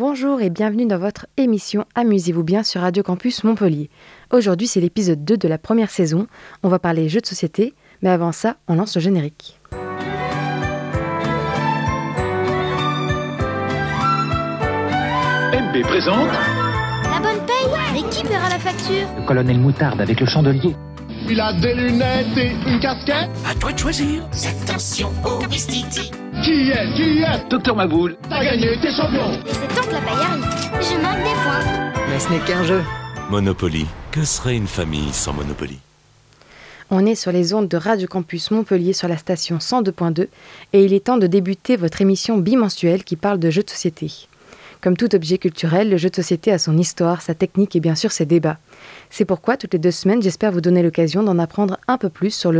[0.00, 3.90] Bonjour et bienvenue dans votre émission Amusez-vous bien sur Radio Campus Montpellier.
[4.32, 6.26] Aujourd'hui c'est l'épisode 2 de la première saison.
[6.62, 9.60] On va parler jeux de société, mais avant ça, on lance le générique.
[15.52, 16.30] MB présente
[17.04, 20.74] La bonne paye Mais qui paiera la facture Le colonel Moutarde avec le chandelier.
[21.32, 24.24] Il a des lunettes et une casquette À toi de choisir.
[24.64, 26.10] Attention au Wistiti.
[26.42, 27.48] Qui est Qui est?
[27.48, 28.16] Docteur Maboul.
[28.28, 30.44] T'as gagné, t'es champion C'est temps que la arrive
[30.80, 32.82] Je manque des points Mais ce n'est qu'un jeu.
[33.30, 33.86] Monopoly.
[34.10, 35.78] Que serait une famille sans Monopoly?
[36.90, 40.26] On est sur les ondes de Radio Campus Montpellier sur la station 102.2
[40.72, 44.26] et il est temps de débuter votre émission bimensuelle qui parle de jeux de société.
[44.82, 47.94] Comme tout objet culturel, le jeu de société a son histoire, sa technique et bien
[47.94, 48.58] sûr ses débats.
[49.10, 52.30] C'est pourquoi toutes les deux semaines, j'espère vous donner l'occasion d'en apprendre un peu plus
[52.30, 52.52] sur,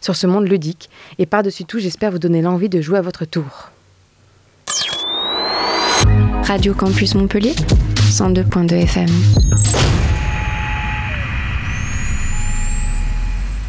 [0.00, 3.70] ce monde ludique et par-dessus tout, j'espère vous donner l'envie de jouer à votre tour.
[6.44, 7.54] Radio Campus Montpellier,
[8.08, 9.08] 102.2 FM.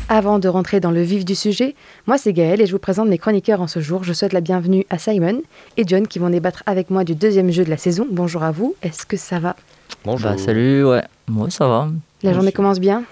[0.10, 3.10] Avant de rentrer dans le vif du sujet, moi c'est Gaël et je vous présente
[3.10, 4.06] mes chroniqueurs en ce jour.
[4.06, 5.42] Je souhaite la bienvenue à Simon
[5.76, 8.08] et John qui vont débattre avec moi du deuxième jeu de la saison.
[8.10, 9.58] Bonjour à vous, est-ce que ça va?
[10.06, 10.32] Bonjour.
[10.32, 11.04] Bah salut, ouais.
[11.28, 11.90] Moi ça va.
[12.24, 13.04] La journée commence bien?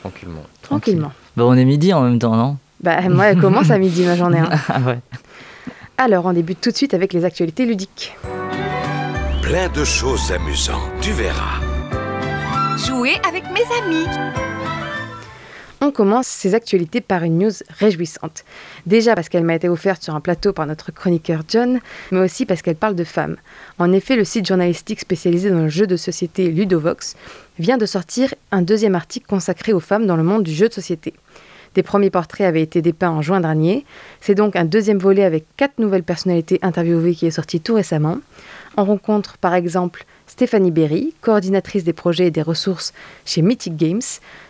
[0.00, 0.42] Tranquillement.
[0.62, 1.12] Tranquillement.
[1.36, 2.56] Bah on est midi en même temps, non?
[2.82, 4.38] Bah moi elle commence à midi ma journée.
[4.38, 4.48] hein.
[4.68, 4.98] Ah ouais.
[5.98, 8.16] Alors on débute tout de suite avec les actualités ludiques.
[9.42, 11.60] Plein de choses amusantes, tu verras.
[12.86, 14.06] Jouer avec mes amis.
[15.80, 18.44] On commence ces actualités par une news réjouissante.
[18.86, 21.78] Déjà parce qu'elle m'a été offerte sur un plateau par notre chroniqueur John,
[22.10, 23.36] mais aussi parce qu'elle parle de femmes.
[23.78, 27.14] En effet, le site journalistique spécialisé dans le jeu de société Ludovox
[27.60, 30.74] vient de sortir un deuxième article consacré aux femmes dans le monde du jeu de
[30.74, 31.14] société.
[31.74, 33.84] Des premiers portraits avaient été dépeints en juin dernier.
[34.20, 38.18] C'est donc un deuxième volet avec quatre nouvelles personnalités interviewées qui est sorti tout récemment.
[38.76, 42.92] On rencontre par exemple Stéphanie Berry, coordinatrice des projets et des ressources
[43.24, 44.02] chez Mythic Games.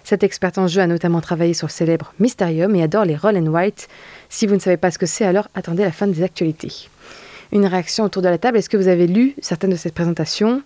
[0.05, 3.39] Cette experte en jeu a notamment travaillé sur le célèbre Mysterium et adore les roll
[3.39, 3.89] and white.
[4.29, 6.89] Si vous ne savez pas ce que c'est, alors attendez la fin des actualités.
[7.53, 10.63] Une réaction autour de la table, est-ce que vous avez lu certaines de ces présentations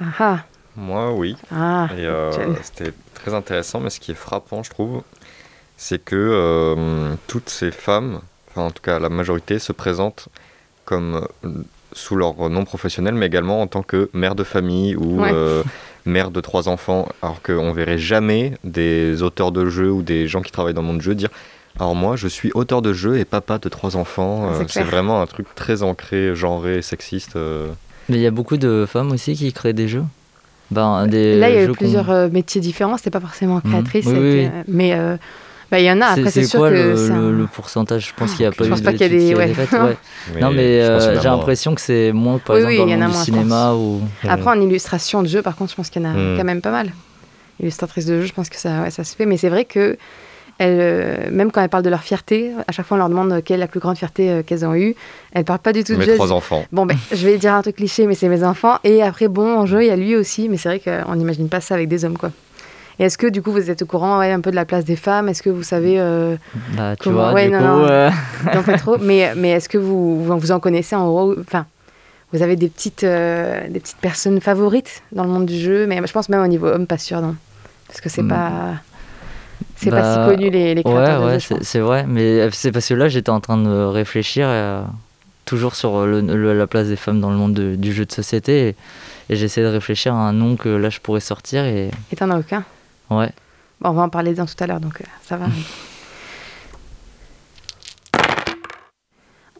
[0.00, 0.44] Ah ah,
[0.76, 1.36] Moi, oui.
[1.50, 5.02] ah euh, c'était très intéressant, mais ce qui est frappant, je trouve,
[5.76, 10.28] c'est que euh, toutes ces femmes, enfin en tout cas la majorité, se présentent
[10.84, 11.48] comme euh,
[11.94, 15.30] sous leur nom professionnel, mais également en tant que mère de famille ou Ouais.
[15.32, 15.62] euh,
[16.04, 20.42] mère de trois enfants, alors qu'on verrait jamais des auteurs de jeux ou des gens
[20.42, 21.30] qui travaillent dans le monde du jeu dire
[21.80, 24.48] alors moi, je suis auteur de jeux et papa de trois enfants.
[24.54, 27.34] C'est Euh, C'est vraiment un truc très ancré, genré, sexiste.
[27.34, 27.66] euh.
[28.08, 30.04] Mais il y a beaucoup de femmes aussi qui créent des jeux.
[30.70, 34.12] Ben, des Là, il y a eu plusieurs métiers différents, c'était pas forcément créatrice, Oui,
[34.12, 34.44] oui, oui.
[34.46, 35.16] euh, mais euh,
[35.74, 37.46] bah, il y en a, après C'est sûr quoi que le, c'est le- un- le
[37.46, 38.06] pourcentage?
[38.08, 39.34] Je pense qu'il n'y a Je pas eu pense pas qu'il y a des- qui
[39.34, 39.50] ouais.
[39.50, 40.40] été faites, ouais.
[40.40, 42.90] non, mais je euh, j'ai l'impression que c'est moins, par Oui, exemple, oui, dans il
[42.90, 44.00] y le en a monde du moins, je cinéma ou.
[44.28, 46.36] Après, en illustration de jeu, par contre, je pense qu'il y en a Mm.
[46.38, 46.90] quand même pas mal.
[47.60, 49.26] Illustratrice de jeu, je pense que ça, ouais, ça se fait.
[49.26, 49.96] Mais c'est vrai que,
[50.58, 53.42] elles, euh, même quand elles parlent de leur fierté, à chaque fois on leur demande
[53.44, 54.94] quelle est la plus grande fierté euh, qu'elles ont eue.
[55.32, 56.14] Elles parlent pas du tout de Mes jeu.
[56.14, 56.64] trois enfants.
[56.72, 58.78] Bon, ben, je vais dire un truc cliché, mais c'est mes enfants.
[58.84, 60.48] Et après, bon, en jeu, il y a lui aussi.
[60.48, 62.30] Mais c'est vrai qu'on n'imagine pas ça avec des hommes, quoi.
[62.98, 64.84] Et est-ce que, du coup, vous êtes au courant ouais, un peu de la place
[64.84, 65.28] des femmes?
[65.28, 66.36] Est-ce que vous savez euh,
[66.76, 67.64] Bah, tu Comment- vois, ouais, du non, coup.
[67.64, 67.86] non.
[67.86, 68.10] euh,
[68.54, 68.98] non, pas trop.
[69.00, 71.34] Mais, mais est-ce que vous, vous, en connaissez en gros?
[71.40, 71.66] Enfin,
[72.32, 75.86] vous avez des petites, euh, des petites personnes favorites dans le monde du jeu?
[75.86, 77.34] Mais je pense même au niveau homme, pas sûr, non.
[77.88, 78.28] Parce que c'est Hmm.
[78.28, 78.74] pas.
[79.76, 82.04] C'est pas Bah, si connu, les, les créateurs Ouais, de ouais, jeux, je c'est vrai.
[82.08, 84.48] Mais c'est parce que là, j'étais en train de réfléchir
[85.44, 88.12] toujours sur le- le- la place des femmes dans le monde de- du jeu de
[88.12, 88.68] société.
[88.68, 88.76] Et,
[89.30, 91.64] et j'essaie de réfléchir à un nom que là, je pourrais sortir.
[91.64, 92.62] Et Et t'en as aucun?
[93.10, 93.30] Ouais.
[93.80, 95.46] Bon, on va en parler dans tout à l'heure, donc euh, ça va.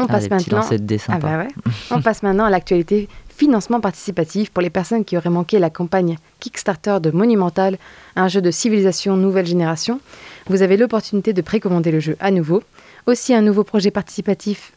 [0.01, 0.69] On Ah, passe maintenant.
[0.69, 1.49] de Ah bah ouais.
[1.91, 6.19] On passe maintenant à l'actualité financement participatif pour les personnes qui auraient manqué la campagne
[6.41, 7.79] Kickstarter de Monumental,
[8.17, 10.01] un jeu de civilisation nouvelle génération.
[10.49, 12.63] Vous avez l'opportunité de précommander le jeu à nouveau.
[13.07, 14.73] Aussi, un nouveau projet participatif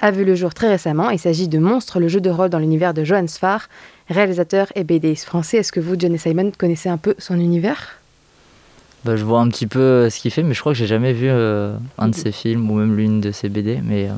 [0.00, 1.10] a vu le jour très récemment.
[1.10, 3.68] Il s'agit de Monstre, le jeu de rôle dans l'univers de Johan Sfar,
[4.08, 5.58] réalisateur et BDiste français.
[5.58, 7.98] Est-ce que vous, John et Simon, connaissez un peu son univers?
[9.04, 10.86] Bah, je vois un petit peu euh, ce qu'il fait, mais je crois que j'ai
[10.86, 13.80] jamais vu euh, un de ses films ou même l'une de ses BD.
[13.84, 14.12] Mais euh,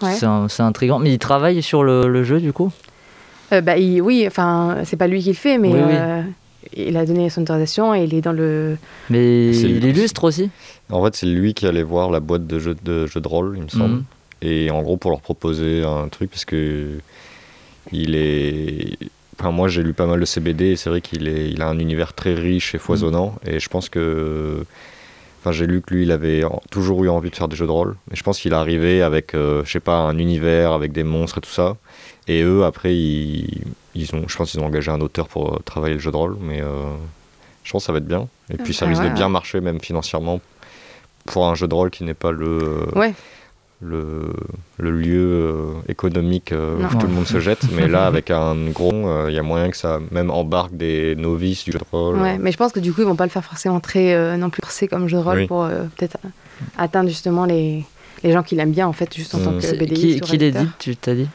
[0.00, 0.14] Ouais.
[0.48, 1.00] c'est intriguant.
[1.00, 2.70] Mais il travaille sur le, le jeu, du coup?
[3.52, 5.92] Euh, bah, il- oui, enfin, c'est pas lui qui le fait, mais Oui, oui.
[5.96, 6.22] euh,
[6.76, 8.76] il a donné son autorisation et il est dans le.
[9.10, 10.50] Mais C'est il illustre aussi?
[10.92, 13.54] En fait, c'est lui qui allait voir la boîte de jeux de, jeux de rôle,
[13.56, 13.94] il me semble.
[13.96, 14.04] Mhm.
[14.42, 16.98] Et en gros, pour leur proposer un truc, parce que
[17.92, 18.96] il est.
[19.38, 21.68] Enfin, moi, j'ai lu pas mal de CBD et c'est vrai qu'il est, il a
[21.68, 23.36] un univers très riche et foisonnant.
[23.46, 24.64] Et je pense que
[25.40, 27.70] Enfin, j'ai lu que lui, il avait toujours eu envie de faire des jeux de
[27.70, 27.94] rôle.
[28.12, 31.04] Et je pense qu'il est arrivé avec, euh, je sais pas, un univers avec des
[31.04, 31.76] monstres et tout ça.
[32.26, 33.62] Et eux, après, ils,
[33.94, 36.16] ils ont, je pense qu'ils ont engagé un auteur pour euh, travailler le jeu de
[36.16, 36.36] rôle.
[36.40, 36.66] Mais euh,
[37.62, 38.26] je pense que ça va être bien.
[38.52, 40.40] Et puis, ça Ah, risque ouais, de bien marcher, même financièrement,
[41.26, 43.14] pour un jeu de rôle qui n'est pas le, Ouais.
[43.80, 44.32] Le,
[44.78, 46.88] le lieu euh, économique euh, Non.
[46.88, 47.60] où tout le monde se jette.
[47.72, 51.14] Mais là, avec un gros, euh, il y a moyen que ça même embarque des
[51.16, 52.16] novices du jeu de rôle.
[52.18, 54.36] Ouais, mais je pense que du coup, ils vont pas le faire forcément très euh,
[54.36, 55.46] non plus forcé comme jeu de rôle Oui.
[55.46, 56.16] pour euh, peut-être
[56.76, 57.84] atteindre justement les,
[58.24, 59.60] les gens qui l'aiment bien en fait, juste en tant Mm.
[59.60, 61.28] que BDiste qui qui l'édite, tu t'as dit?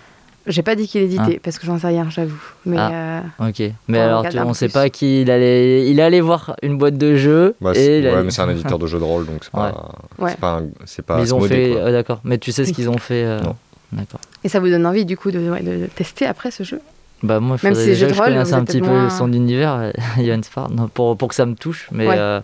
[0.46, 2.42] J'ai pas dit qu'il éditait parce que j'en sais rien, j'avoue.
[2.66, 2.92] Mais Ah.
[3.40, 3.62] euh, Ok.
[3.88, 5.90] Mais On alors, tu- on sait pas qui il allait.
[5.90, 7.56] Il allait voir une boîte de jeux.
[7.62, 9.72] Bah, et ouais, mais c'est un éditeur de jeux de rôle, donc c'est Ouais.
[9.72, 10.32] pas, Ouais.
[10.32, 11.74] c'est pas, un- c'est pas Mais ils ont fait.
[11.78, 12.20] euh, D'accord.
[12.26, 13.24] Mais tu sais ce qu'ils ont fait.
[13.24, 13.56] euh, Non.
[13.94, 14.20] D'accord.
[14.44, 16.82] et ça vous donne envie du coup de, ouais, de tester après ce jeu?
[17.22, 19.10] Bah moi, Même si déjà jeux que de je rôle, connaisse vous un petit peu
[19.10, 21.88] son univers, Yann Spar, pour, pour que ça me touche.
[21.92, 22.16] Mais Ouais.
[22.18, 22.42] euh,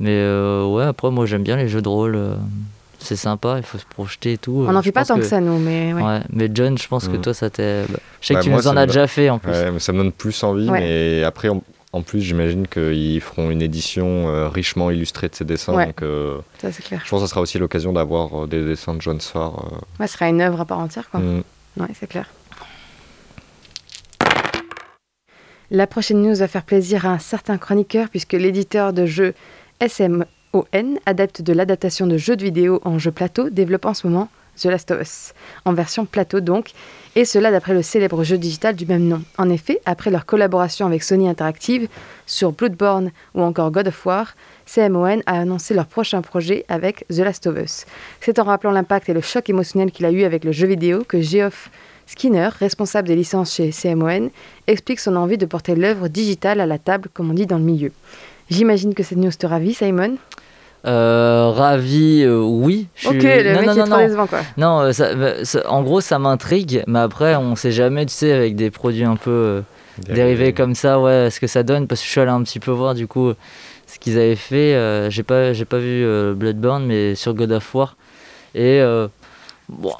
[0.00, 2.18] mais euh, ouais, après moi j'aime bien les jeux de rôle.
[3.06, 4.64] Euh, c'est sympa, il faut se projeter et tout.
[4.66, 6.02] On euh, n'en je fait pas tant que, ça nous, mais ouais.
[6.02, 6.20] Ouais.
[6.30, 7.20] Mais John, je pense que Mm.
[7.22, 7.84] toi ça t'est.
[7.88, 9.38] bah, je sais Bah, que tu moi, nous en ça as me déjà fait en
[9.38, 9.50] plus.
[9.52, 10.68] Ouais, mais ça me donne plus envie.
[10.68, 10.80] Ouais.
[10.80, 11.62] Mais après, en,
[11.92, 15.74] en plus, j'imagine qu'ils feront une édition euh, richement illustrée de ces dessins.
[15.74, 15.86] Ouais.
[15.86, 17.00] Donc, euh, Ça c'est clair.
[17.04, 19.54] je pense que ça sera aussi l'occasion d'avoir euh, des dessins de John Sfar.
[19.72, 21.20] euh, Ouais, ce sera une œuvre à part entière quoi.
[21.20, 21.42] mm.
[21.78, 22.26] Ouais, c'est clair.
[25.70, 29.34] La prochaine news va faire plaisir à un certain chroniqueur puisque l'éditeur de jeux
[30.52, 34.28] SMON adapte de l'adaptation de jeux de vidéo en jeu plateau, développe en ce moment
[34.60, 35.34] The Last of Us,
[35.64, 36.72] en version plateau donc,
[37.14, 39.22] et cela d'après le célèbre jeu digital du même nom.
[39.38, 41.88] En effet, après leur collaboration avec Sony Interactive
[42.26, 44.34] sur Bloodborne ou encore God of War,
[44.66, 47.84] CMON a annoncé leur prochain projet avec The Last of Us.
[48.20, 51.04] C'est en rappelant l'impact et le choc émotionnel qu'il a eu avec le jeu vidéo
[51.04, 51.70] que Geoff
[52.06, 54.30] Skinner, responsable des licences chez CMON,
[54.66, 57.64] explique son envie de porter l'œuvre digitale à la table, comme on dit dans le
[57.64, 57.92] milieu.
[58.50, 60.16] J'imagine que cette news te ravit, Simon.
[60.86, 62.86] Euh, ravi, euh, oui.
[62.94, 64.06] je Ok, suis- le non, mec non, est non, trop non.
[64.06, 64.38] décevant, quoi.
[64.56, 68.32] Non, euh, ça- ça- en gros, ça m'intrigue, mais après, on sait jamais, tu sais,
[68.32, 69.60] avec des produits un peu euh,
[70.08, 72.60] dérivés comme ça, ouais, ce que ça donne, parce que je suis allé un petit
[72.60, 73.32] peu voir, du coup,
[73.88, 74.74] ce qu'ils avaient fait.
[74.74, 77.96] euh, j'ai pas, j'ai pas vu euh, Bloodborne, mais sur God of War.
[78.54, 79.08] Et euh,
[79.68, 79.92] bon,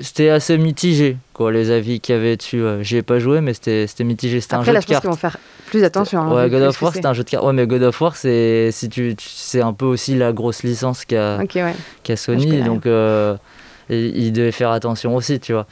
[0.00, 2.62] C'était assez mitigé, quoi, les avis qu'il y avait dessus.
[2.82, 4.40] J'y ai pas joué, mais c'était, mitigé.
[4.40, 5.02] C'était un Après, jeu là, de je pense cartes.
[5.02, 6.20] qu'ils vont faire plus attention.
[6.20, 6.98] hein, ouais, God of War, c'est.
[6.98, 7.44] c'était un jeu de cartes.
[7.44, 10.62] Ouais, mais God of War, c'est, si tu, tu- c'est un peu aussi la grosse
[10.62, 11.74] licence qu'a, Ok, ouais.
[12.08, 13.36] je Sony, donc euh,
[13.90, 15.66] ils devaient faire attention aussi, tu vois.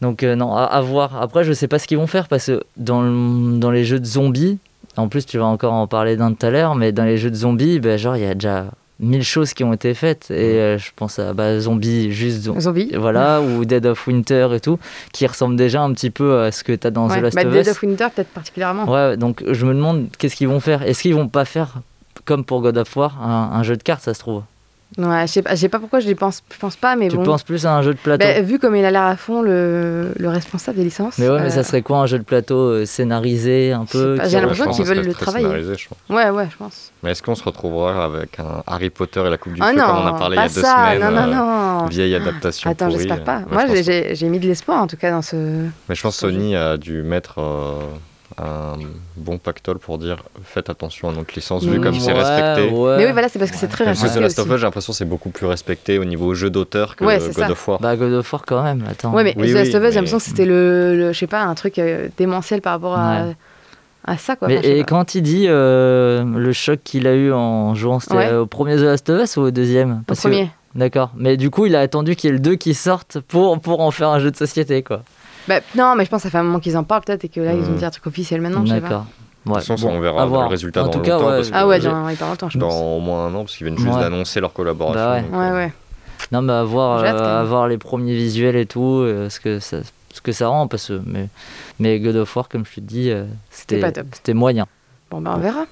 [0.00, 1.20] Donc euh, non, à, à voir.
[1.22, 3.98] Après, je sais pas ce qu'ils vont faire parce que dans, le- dans les jeux
[4.00, 4.58] de zombies,
[4.96, 7.30] en plus tu vas encore en parler d'un tout à l'heure, mais dans les jeux
[7.30, 8.66] de zombies, ben, genre il y a déjà
[8.98, 12.58] mille choses qui ont été faites et euh, je pense à bah, zombies juste zo-
[12.58, 12.90] Zombie.
[12.96, 14.78] voilà ou Dead of Winter et tout
[15.12, 17.18] qui ressemblent déjà un petit peu à ce que tu as dans Ouais.
[17.18, 17.72] The Last Bah, of Dead Us.
[17.72, 18.90] of Winter, peut-être particulièrement.
[18.90, 20.82] Ouais, donc je me demande qu'est-ce qu'ils vont faire.
[20.82, 21.74] Est-ce qu'ils vont pas faire
[22.24, 24.42] comme pour God of War un, un jeu de cartes, ça se trouve?
[24.98, 27.08] Ouais, je sais pas, je sais pas pourquoi je ne pense, je pense pas, mais
[27.08, 27.24] Tu bon.
[27.24, 29.42] penses plus à un jeu de plateau Bah, vu comme il a l'air à fond,
[29.42, 31.18] le, le responsable des licences.
[31.18, 34.16] Mais ouais, mais euh, ça serait quoi un jeu de plateau euh, scénarisé un peu
[34.24, 35.46] j'ai Ouais, l'impression qu'ils que veulent le travailler.
[36.08, 36.92] Ouais, ouais, je pense.
[37.02, 39.76] Mais est-ce qu'on se retrouvera avec un Harry Potter et la Coupe du oh Feu
[39.76, 41.86] non, comme on a parlé il y a deux ça, semaines non, non, euh, non.
[41.88, 43.38] Vieille adaptation Attends, j'espère pas.
[43.38, 45.36] euh, Moi, j'ai- j'ai j'ai mis de l'espoir en tout cas dans ce.
[45.88, 47.80] Mais je pense que Sony a dû mettre euh,
[48.38, 48.74] un
[49.16, 51.82] bon pactole pour dire faites attention à notre licence, vu Mm.
[51.82, 52.68] comme c'est respecté.
[52.74, 52.96] ouais.
[52.98, 54.46] Mais oui, voilà, c'est parce que c'est très Parce que respecté The Last of.
[54.50, 57.50] Us, j'ai l'impression que c'est beaucoup plus respecté au niveau jeu d'auteur que God ça.
[57.50, 57.80] of War.
[57.80, 59.12] Bah God of War quand même, attends.
[59.12, 61.26] Ouais, mais Oui, The Last of Us, j'ai l'impression que c'était le, le- je sais
[61.26, 63.36] pas, un truc euh, démentiel par rapport à, Ouais.
[64.04, 64.48] à ça, quoi.
[64.48, 64.84] Mais- Enfin, et pas.
[64.84, 68.32] quand il dit euh, le choc qu'il a eu en jouant, c'était Ouais.
[68.34, 69.92] au premier The Last of Us ou au deuxième?
[69.92, 70.50] Au Parce que- premier.
[70.74, 71.10] D'accord.
[71.16, 73.80] Mais du coup, il a attendu qu'il y ait le 2 qui sorte pour, pour
[73.80, 75.02] en faire un jeu de société, quoi.
[75.48, 77.28] Bah, non, mais je pense que ça fait un moment qu'ils en parlent peut-être et
[77.28, 77.76] que là, ils ont Mm.
[77.76, 78.88] dit un truc officiel maintenant, je sais pas.
[78.88, 79.06] D'accord.
[79.46, 81.54] De toute façon, on verra le résultat En dans tout cas, longtemps, ouais, parce que
[81.56, 81.92] Ah ouais, dans
[82.28, 82.70] longtemps, je pense.
[82.74, 84.00] Dans au moins un an, parce qu'ils viennent juste Ouais.
[84.00, 84.98] d'annoncer leur collaboration.
[85.00, 85.22] Bah ouais.
[85.22, 85.72] donc, Ouais, euh, ouais.
[86.32, 87.36] Non, mais à voir, J'ai hâte, euh, quand même.
[87.36, 89.78] à voir les premiers visuels et tout, euh, ce, que ça,
[90.12, 90.66] ce que ça rend.
[90.66, 91.28] Parce que, mais,
[91.78, 94.66] mais God of War, comme je te dis, euh, C'était moyen.
[95.12, 95.66] Bon, ben on verra.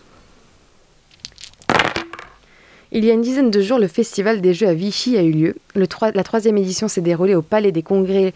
[2.93, 5.33] Il y a une dizaine de jours, le Festival des Jeux à Vichy a eu
[5.33, 5.57] lieu.
[5.75, 8.33] Le troi- la troisième édition s'est déroulée au Palais des Congrès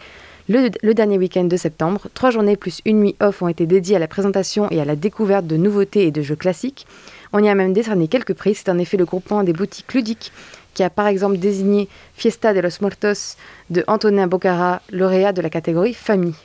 [0.49, 2.07] le, le dernier week-end de septembre.
[2.13, 4.95] Trois journées plus une nuit off ont été dédiées à la présentation et à la
[4.97, 6.85] découverte de nouveautés et de jeux classiques.
[7.31, 8.55] On y a même décerné quelques prix.
[8.55, 10.31] C'est en effet le groupement des boutiques ludiques
[10.73, 13.35] qui a par exemple désigné Fiesta de los Muertos
[13.69, 16.35] de Antonin Bocara, lauréat de la catégorie Famille.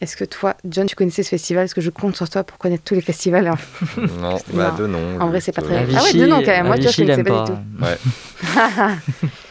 [0.00, 1.64] Est-ce que toi, John, tu connaissais ce festival?
[1.64, 3.46] Est-ce que je compte sur toi pour connaître tous les festivals?
[3.46, 3.56] Hein
[4.20, 5.18] Non, C'était bah non.
[5.20, 6.66] En vrai, c'est pas très- euh, Ah ouais, deux noms, quand même.
[6.66, 7.52] Moi, tu vois, je Vichy, connaissais pas pas.
[7.52, 9.28] du Ouais.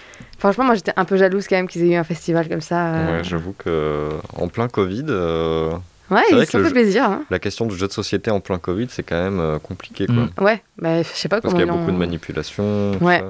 [0.43, 2.87] Franchement, moi, j'étais un peu jalouse quand même qu'ils aient eu un festival comme ça.
[2.95, 3.17] euh.
[3.19, 5.71] Ouais, j'avoue que en plein Covid, euh,
[6.11, 7.05] Ouais, C'est ils sont fait plaisir.
[7.05, 7.21] hein.
[7.29, 10.05] La question du jeu de société en plein Covid, c'est quand même euh, compliqué.
[10.05, 10.15] Quoi.
[10.15, 10.43] Mm.
[10.43, 12.91] Ouais, bah, je sais pas Parce comment qu'il y a beaucoup de manipulations.
[12.99, 13.19] Ouais.
[13.19, 13.25] ça.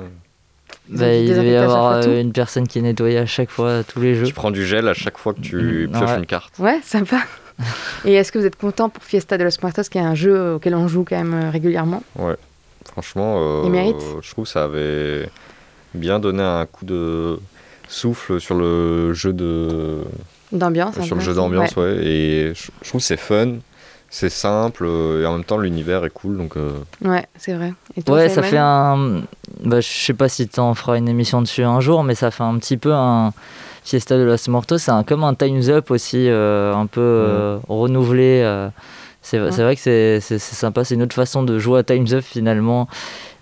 [0.90, 4.02] Bah, il devait y avoir fois euh, une personne qui nettoyait à chaque fois tous
[4.02, 4.26] les jeux.
[4.26, 6.18] Tu prends du gel à chaque fois que tu Mm, pioches ouais.
[6.18, 6.58] une carte.
[6.58, 7.18] Ouais, sympa.
[8.06, 10.56] Et est-ce que vous êtes content pour Fiesta de los Muertos, qui est un jeu
[10.56, 12.02] auquel on joue quand même euh, régulièrement?
[12.92, 14.02] Franchement, euh, Il mérite.
[14.22, 15.30] je trouve que ça avait
[15.94, 17.40] bien donné un coup de
[17.88, 20.00] souffle sur le jeu de
[20.52, 21.84] D'ambiance sur le peu jeu d'ambiance, Ouais.
[21.84, 22.06] ouais.
[22.06, 23.54] Et je, je trouve que c'est fun,
[24.10, 26.38] c'est simple et en même temps l'univers est cool.
[26.38, 26.74] Donc euh,
[27.04, 27.74] Ouais, c'est vrai.
[27.98, 29.22] Et toi, Ouais, ça fait un.
[29.64, 32.44] Bah, je sais pas si t'en feras une émission dessus un jour, mais ça fait
[32.44, 33.34] un petit peu un.
[33.86, 37.58] Fiesta de los Mortos, c'est un, comme un Time's Up aussi, euh, un peu euh,
[37.68, 38.42] renouvelé.
[39.24, 42.88] C'est vrai que c'est sympa, c'est une autre façon de jouer à Time's Up finalement.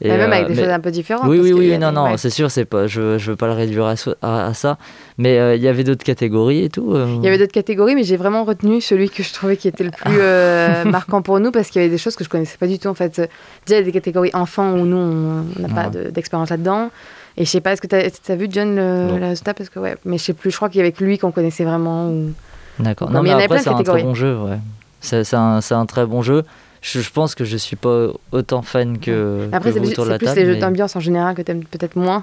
[0.03, 1.27] Et, Bah, même euh, avec des mais- choses un peu différentes.
[1.27, 2.17] Oui, oui, oui, non, non, ouais.
[2.17, 4.77] c'est sûr, c'est pas, je, je veux pas le réduire à, so- à- à ça,
[5.19, 6.93] mais euh, il y avait d'autres catégories et tout.
[6.95, 7.07] euh.
[7.17, 9.83] Il y avait d'autres catégories, mais j'ai vraiment retenu celui que je trouvais qui était
[9.83, 12.57] le plus euh, marquant pour nous parce qu'il y avait des choses que je connaissais
[12.57, 13.17] pas du tout en fait.
[13.17, 13.29] Déjà,
[13.67, 16.89] il y a des catégories enfants où nous on n'a pas de- d'expérience là-dedans.
[17.37, 17.95] Et je sais pas, est-ce que tu
[18.31, 20.51] as, vu John le, le résultat parce que ouais, mais je sais plus.
[20.51, 22.09] Je crois qu'il y avait que lui qu'on connaissait vraiment.
[22.09, 22.31] Ou...
[22.79, 23.09] D'accord.
[23.11, 24.57] Non, mais mais, après, c'est un très bon jeu, ouais.
[25.01, 26.43] C'est c'est un, c'est un très bon jeu.
[26.81, 30.09] Je, je pense que je suis pas autant fan que, Après, c'est plus, autour de
[30.09, 30.39] c'est la plus table.
[30.39, 32.21] les jeux mais- d'ambiance en général que tu aimes peut-être moins.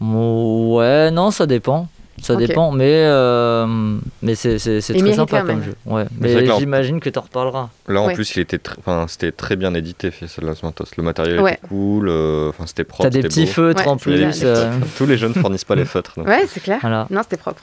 [0.00, 1.88] Mo- Ouais, non, ça dépend.
[2.20, 3.66] Ça dépend, mais, euh,
[4.20, 5.64] mais c'est c'est- très sympa comme même.
[5.64, 5.74] jeu.
[5.86, 6.04] Ouais.
[6.20, 7.70] Mais Mais j'imagine que tu en reparleras.
[7.88, 8.14] là en Ouais.
[8.14, 10.84] plus, il était tr- enfin, c'était très bien édité, de los Muertos.
[10.96, 11.54] Le matériel Ouais.
[11.54, 13.04] était cool, euh, enfin c'était propre.
[13.04, 13.50] T'as des petits beau.
[13.50, 14.22] feutres Ouais, en plus.
[14.44, 14.70] euh.
[14.96, 16.12] Tous les jeunes ne fournissent pas les feutres.
[16.16, 16.28] donc.
[16.28, 16.78] Ouais, c'est clair.
[16.82, 17.06] Voilà.
[17.10, 17.62] Non, c'était propre.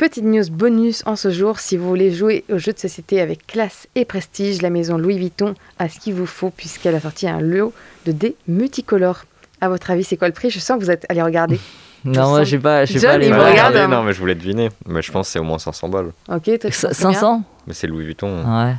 [0.00, 3.46] Petite news bonus en ce jour, si vous voulez jouer aux jeux de société avec
[3.46, 7.28] classe et prestige, la maison Louis Vuitton a ce qu'il vous faut puisqu'elle a sorti
[7.28, 7.74] un lot
[8.06, 9.24] de dés multicolores.
[9.60, 10.48] À votre avis, c'est quoi le prix?
[10.48, 11.60] Je sens que vous êtes allé regarder.
[12.02, 13.86] Non, moi, sens- j'ai pas, j'ai John, pas il me regarde, hein.
[13.86, 14.70] non, mais je voulais deviner.
[14.88, 16.12] Mais je pense que c'est au moins 500 balles.
[16.30, 17.12] Ok, toi, tu Cin- penses combien?
[17.12, 18.38] 500 Mais c'est Louis Vuitton.
[18.38, 18.72] Ouais.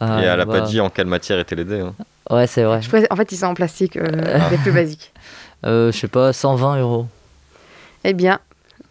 [0.00, 1.78] Ah, Et elle a bah, pas dit en quelle matière étaient les dés.
[1.78, 1.94] hein.
[2.30, 2.82] Ouais, c'est vrai.
[2.82, 4.08] Je préfère- En fait, ils sont en plastique, euh,
[4.50, 5.12] les plus basiques.
[5.66, 7.06] Euh, je sais pas, 120 euros.
[8.02, 8.40] Eh bien,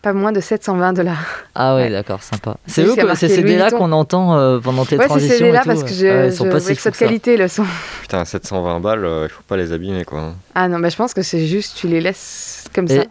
[0.08, 1.18] pas moins de 720 dollars.
[1.56, 1.90] Ah ouais, Ouais.
[1.90, 2.56] d'accord, sympa.
[2.66, 5.38] C'est C'est eux c'est ces dés-là qu'on entend euh, pendant tes Ouais, c'est transitions.
[5.38, 5.88] ces et là tout, parce ouais.
[5.88, 7.66] que je, Ouais, ils sont je pas si que qualité le son.
[8.02, 10.34] Putain, 720 balles, euh, il faut pas les abîmer quoi.
[10.56, 13.04] Ah non, mais je pense que c'est juste, tu les laisses comme Et ça.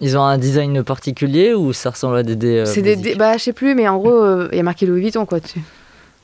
[0.00, 3.14] Ils ont un design particulier ou ça ressemble à des dés euh, C'est des, dés-
[3.14, 5.40] bah, je sais plus, mais en gros, euh, il y a marqué Louis Vuitton, quoi,
[5.40, 5.60] dessus.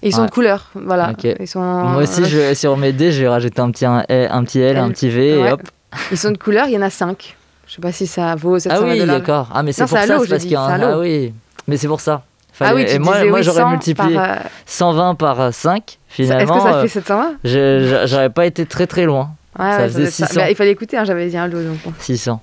[0.03, 0.27] Et ils sont Ouais.
[0.29, 1.11] de couleur, voilà.
[1.11, 1.25] Ok.
[1.41, 4.29] Ils sont, Moi aussi, euh, je, sur mes dés, j'ai rajouté un petit, un, L,
[4.33, 5.49] un petit L, un petit V, Ouais.
[5.49, 5.63] et hop.
[6.13, 7.37] Ils sont de couleur, il y en a 5.
[7.71, 9.49] Je sais pas si ça vaut 700 Ah oui, d'accord.
[9.55, 10.81] Ah, mais c'est pour ça, c'est parce qu'il y a un...
[10.83, 11.33] Ah oui,
[11.69, 12.25] mais c'est pour ça.
[12.59, 14.37] Ah oui, tu et moi, disais moi oui, j'aurais 100 multiplié par, euh,
[14.67, 16.55] 120 par 5, Est-ce finalement.
[16.57, 19.31] que ça euh, fait 720 j'ai- j'a- J'aurais pas été très très loin.
[19.57, 20.27] Ouais, ça ouais, faisait doit être ça.
[20.27, 20.41] 600.
[20.41, 21.63] Bah, il fallait écouter, hein, j'avais dit un lot.
[21.63, 21.93] Donc bon.
[22.01, 22.43] 600.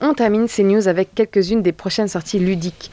[0.00, 2.90] On termine ces news avec quelques-unes des prochaines sorties ludiques.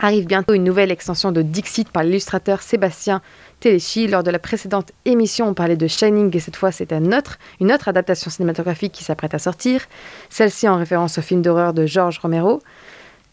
[0.00, 3.20] Arrive bientôt une nouvelle extension de Dixit par l'illustrateur Sébastien
[3.60, 4.06] Téléchi.
[4.06, 7.38] Lors de la précédente émission, on parlait de Shining et cette fois c'est un autre,
[7.60, 9.82] une autre adaptation cinématographique qui s'apprête à sortir.
[10.30, 12.60] Celle-ci en référence au film d'horreur de George Romero,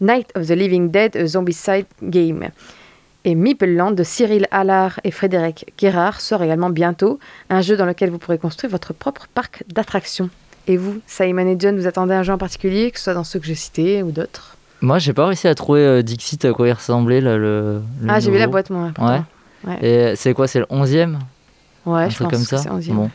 [0.02, 2.50] Night of the Living Dead, a Zombicide Game.
[3.24, 7.86] Et Meeple Land de Cyril Allard et Frédéric Guérard sort également bientôt, un jeu dans
[7.86, 10.30] lequel vous pourrez construire votre propre parc d'attractions.
[10.68, 13.24] Et vous, Simon et John, vous attendez un jeu en particulier, que ce soit dans
[13.24, 14.58] ceux que j'ai cités ou d'autres?
[14.82, 17.82] Moi, j'ai pas réussi à trouver euh, Dixit à quoi il ressemblait, là, le.
[18.02, 18.92] le Ah, j'ai vu la boîte, moi.
[18.94, 19.26] pourtant.
[19.68, 19.78] Ouais.
[20.12, 21.18] Et c'est quoi C'est le 11e
[21.86, 22.94] Ouais, Un je truc pense comme que ça c'est 11e.
[22.94, 23.10] Bon.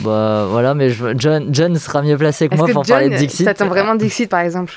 [0.00, 3.10] Bah voilà, mais je- John, John sera mieux placé que moi que pour John, parler
[3.10, 3.44] de Dixit.
[3.44, 4.72] t'attends vraiment Dixit, par exemple?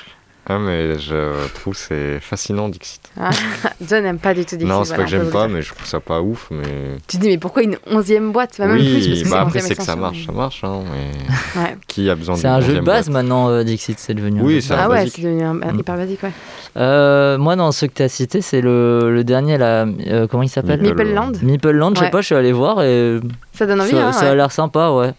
[0.52, 3.00] Ah, mais je trouve que c'est fascinant Dixit.
[3.16, 3.30] Ah,
[3.88, 4.66] John n'aime pas du tout Dixit.
[4.66, 5.54] non, c'est voilà, pas que j'aime pas, dire.
[5.56, 6.48] mais je trouve ça pas ouf.
[6.50, 8.56] Mais Tu te dis, mais pourquoi une 11e boîte?
[8.58, 10.64] Bah, même plus, parce oui, que bah après 11e c'est que ça marche, ça marche.
[10.64, 11.76] Hein, mais Ouais.
[11.86, 13.14] qui a besoin C'est un jeu de 11e base boîte?
[13.22, 14.40] maintenant, euh, Dixit, c'est devenu.
[14.40, 15.12] un Oui, c'est Ah ouais, basique.
[15.16, 15.78] c'est devenu un- un Mm.
[15.78, 16.32] hyper basique, ouais.
[16.76, 19.86] Euh, moi, dans ceux que tu as cités, c'est le, le dernier, là.
[20.08, 20.80] euh, comment il s'appelle?
[20.82, 23.20] Meeple Land Meeple Land, je sais pas, je suis allé voir et
[23.54, 25.12] Ça donne envie, ça, hein ça a l'air sympa, ouais.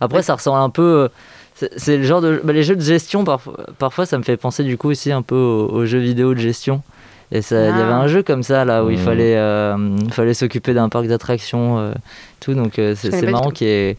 [0.00, 1.10] Après, ça ressemble un peu.
[1.76, 2.40] C'est- le genre de.
[2.44, 5.22] bah, les jeux de gestion, parfois, parfois, ça me fait penser du coup aussi un
[5.22, 6.82] peu aux, aux jeux vidéo de gestion.
[7.32, 7.84] Et ça- il y Ah.
[7.84, 9.04] avait un jeu comme ça, là, où il Mhm.
[9.04, 11.92] fallait, euh, il fallait s'occuper d'un parc d'attractions, euh,
[12.40, 12.54] tout.
[12.54, 13.96] Donc, euh, c'est marrant qu'il y ait-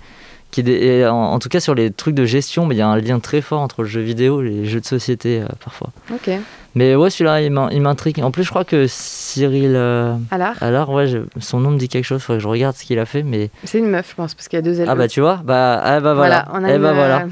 [0.60, 2.88] des- et en, en tout cas, sur les trucs de gestion, mais il y a
[2.88, 5.92] un lien très fort entre le jeu vidéo et les jeux de société, euh, parfois.
[6.14, 6.30] Ok.
[6.76, 8.22] Mais ouais, celui-là, il m'in- il m'intrigue.
[8.24, 9.74] En plus, je crois que Cyril.
[9.76, 12.76] euh, Alors, alors, ouais, je- son nom me dit quelque chose, faudrait que je regarde
[12.76, 13.50] ce qu'il a fait, mais.
[13.64, 14.88] c'est une meuf, je pense, parce qu'il y a deux ailes.
[14.90, 16.48] Ah bah tu vois, bah, ah, bah voilà.
[16.54, 17.18] on a Eh une, bah voilà.
[17.24, 17.28] euh,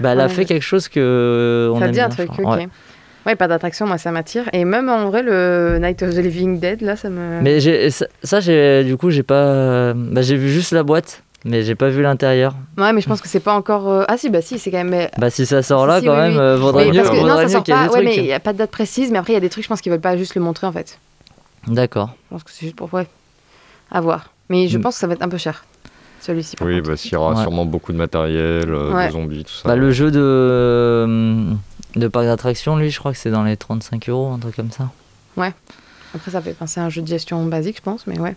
[0.00, 2.46] Bah, elle a fait quelque chose que on Ça aime dit un truc, ok.
[2.46, 2.68] Ouais.
[3.26, 3.34] Ouais.
[3.36, 4.44] pas d'attraction, moi ça m'attire.
[4.52, 7.40] Et même en vrai, le Night of the Living Dead, là, ça me.
[7.42, 11.74] Mais ça, ça, du coup j'ai pas, bah, j'ai vu juste la boîte, mais j'ai
[11.74, 12.54] pas vu l'intérieur.
[12.76, 13.88] Ouais, mais je pense que c'est pas encore.
[13.88, 15.08] euh, Ah si, bah si, c'est quand même.
[15.18, 16.38] Bah si ça sort là, Si, quand oui, même, oui.
[16.38, 17.86] euh, vaudrait Oui, mieux, parce que non, ça sort qu'il y ait pas.
[17.88, 18.16] des Ouais, trucs.
[18.16, 19.64] mais il y a pas de date précise, mais après il y a des trucs,
[19.64, 20.98] je pense qu'ils veulent pas juste le montrer en fait.
[21.66, 22.10] D'accord.
[22.26, 23.06] Je pense que c'est juste pour ouais,
[23.90, 24.30] à voir.
[24.48, 24.82] Mais je Mm.
[24.82, 25.64] pense que ça va être un peu cher.
[26.20, 26.56] Celui-ci.
[26.62, 26.88] Oui, contre.
[26.90, 27.42] bah, s'il y aura Ouais.
[27.42, 29.06] sûrement beaucoup de matériel, euh, Ouais.
[29.08, 29.68] de zombies, tout ça.
[29.68, 31.52] Bah, le jeu de, euh,
[31.96, 34.70] de parc d'attraction, lui, je crois que c'est dans les 35 euros, un truc comme
[34.72, 34.88] ça.
[36.14, 38.34] Après, ça fait penser à un jeu de gestion basique, je pense, mais ouais.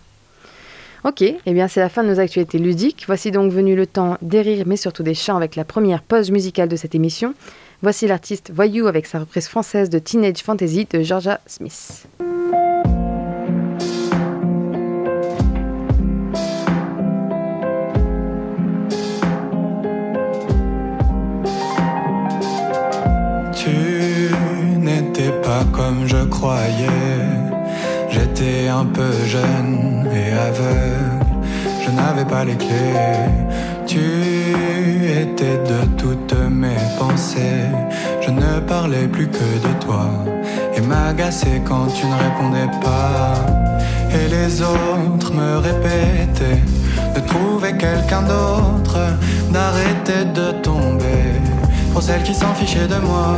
[1.04, 3.04] Ok, et bien c'est la fin de nos actualités ludiques.
[3.08, 6.30] Voici donc venu le temps des rires, mais surtout des chants avec la première pause
[6.30, 7.34] musicale de cette émission.
[7.82, 12.06] Voici l'artiste Voyou avec sa reprise française de Teenage Fantasy de Georgia Smith.
[23.52, 24.30] Tu
[24.78, 27.42] n'étais pas comme je croyais.
[28.08, 29.71] J'étais un peu jeune
[31.92, 32.94] n'avais pas les clés.
[33.86, 34.00] Tu
[35.22, 37.68] étais de toutes mes pensées.
[38.20, 40.06] Je ne parlais plus que de toi.
[40.76, 43.34] Et m'agaçais quand tu ne répondais pas.
[44.14, 46.62] Et les autres me répétaient
[47.14, 48.98] de trouver quelqu'un d'autre,
[49.50, 51.40] d'arrêter de tomber
[51.92, 53.36] pour celles qui s'en fichaient de moi.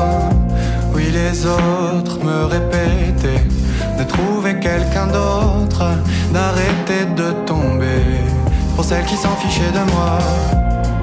[0.95, 3.45] Oui, les autres me répétaient
[3.99, 5.85] de trouver quelqu'un d'autre,
[6.33, 8.05] d'arrêter de tomber
[8.75, 10.19] pour celles qui s'en fichaient de moi.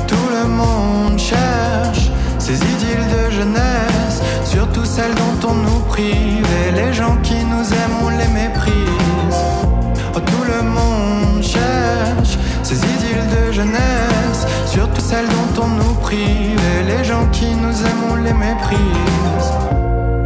[0.07, 6.71] Tout le monde cherche ces idylles de jeunesse, surtout celles dont on nous prive, et
[6.71, 9.39] les gens qui nous aiment, on les méprise.
[10.15, 16.59] Oh, tout le monde cherche ces idylles de jeunesse, surtout celles dont on nous prive,
[16.79, 19.47] et les gens qui nous aiment, on les méprise.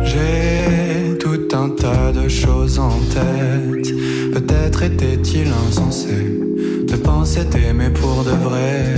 [0.03, 3.91] J'ai tout un tas de choses en tête.
[4.33, 6.44] Peut-être était-il insensé
[7.23, 8.95] t'aimer pour de vrai.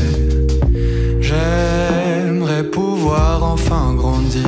[1.22, 4.44] J'aimerais pouvoir enfin grandir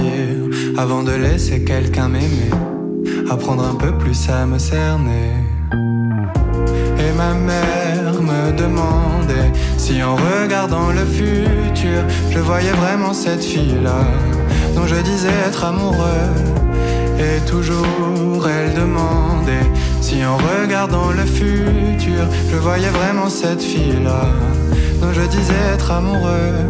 [0.78, 2.52] avant de laisser quelqu'un m'aimer,
[3.30, 5.34] apprendre un peu plus à me cerner.
[7.04, 14.04] Et ma mère me demandait si en regardant le futur, je voyais vraiment cette fille-là
[14.76, 16.34] dont je disais être amoureux.
[17.20, 19.68] Et toujours elle demandait
[20.02, 24.26] si en regardant le futur, je voyais vraiment cette fille-là
[25.02, 26.66] dont je disais être amoureux.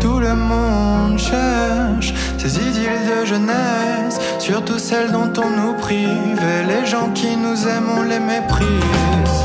[0.00, 6.86] Tout le monde cherche ces idylles de jeunesse, surtout celles dont on nous prive, les
[6.86, 9.38] gens qui nous aiment, on les méprise.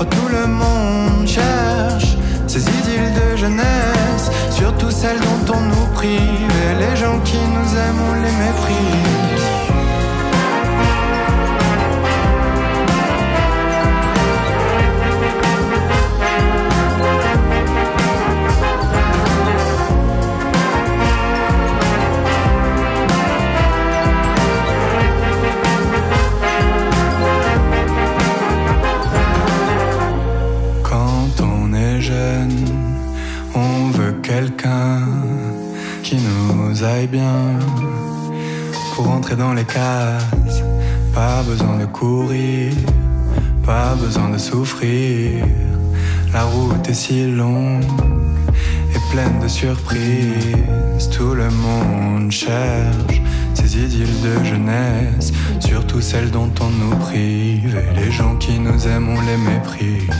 [0.00, 6.52] Oh, tout le monde cherche ces idylles de jeunesse, surtout celles dont on nous prive,
[6.78, 9.37] les gens qui nous aiment, on les méprise.
[36.84, 37.58] Aille bien
[38.94, 40.62] pour entrer dans les cases.
[41.14, 42.72] Pas besoin de courir,
[43.64, 45.44] pas besoin de souffrir.
[46.32, 47.84] La route est si longue
[48.94, 51.08] et pleine de surprises.
[51.10, 53.20] Tout le monde cherche
[53.54, 57.76] ces idylles de jeunesse, surtout celles dont on nous prive.
[57.76, 60.10] Et les gens qui nous aiment, on les méprise.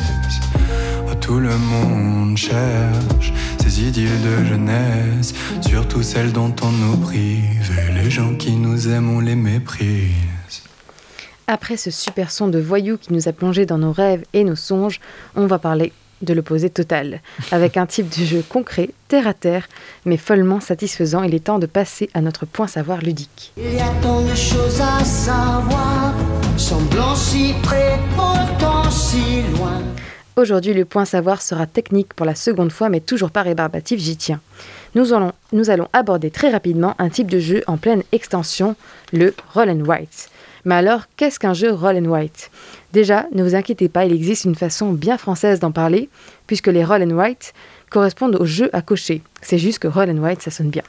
[1.28, 7.70] Tout le monde cherche ces idylles de jeunesse, surtout celles dont on nous prive.
[7.86, 10.62] Et les gens qui nous aiment, on les méprise.
[11.46, 14.56] Après ce super son de voyou qui nous a plongé dans nos rêves et nos
[14.56, 15.00] songes,
[15.36, 17.20] on va parler de l'opposé total.
[17.52, 19.68] Avec un type de jeu concret, terre à terre,
[20.06, 23.52] mais follement satisfaisant, il est temps de passer à notre point savoir ludique.
[23.58, 26.14] Il y a tant de choses à savoir,
[26.56, 29.82] semblant si près, pourtant si loin.
[30.38, 34.16] Aujourd'hui, le point savoir sera technique pour la seconde fois, mais toujours pas rébarbatif, j'y
[34.16, 34.40] tiens.
[34.94, 38.76] Nous allons, aborder très rapidement un type de jeu en pleine extension,
[39.12, 40.30] le Roll and Write.
[40.64, 42.52] Mais alors, qu'est-ce qu'un jeu Roll and Write?
[42.92, 46.08] Déjà, ne vous inquiétez pas, il existe une façon bien française d'en parler,
[46.46, 47.52] puisque les Roll and Write
[47.90, 49.22] correspondent aux jeux à cocher.
[49.42, 50.84] C'est juste que Roll and Write, ça sonne bien.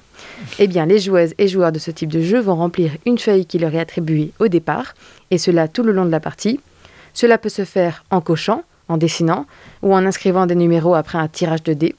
[0.60, 3.48] Eh bien, les joueuses et joueurs de ce type de jeu vont remplir une feuille
[3.48, 4.94] qui leur est attribuée au départ,
[5.32, 6.60] et cela tout le long de la partie.
[7.16, 9.45] Cela peut se faire en cochant, en dessinant,
[9.82, 11.95] ou en inscrivant des numéros après un tirage de dés.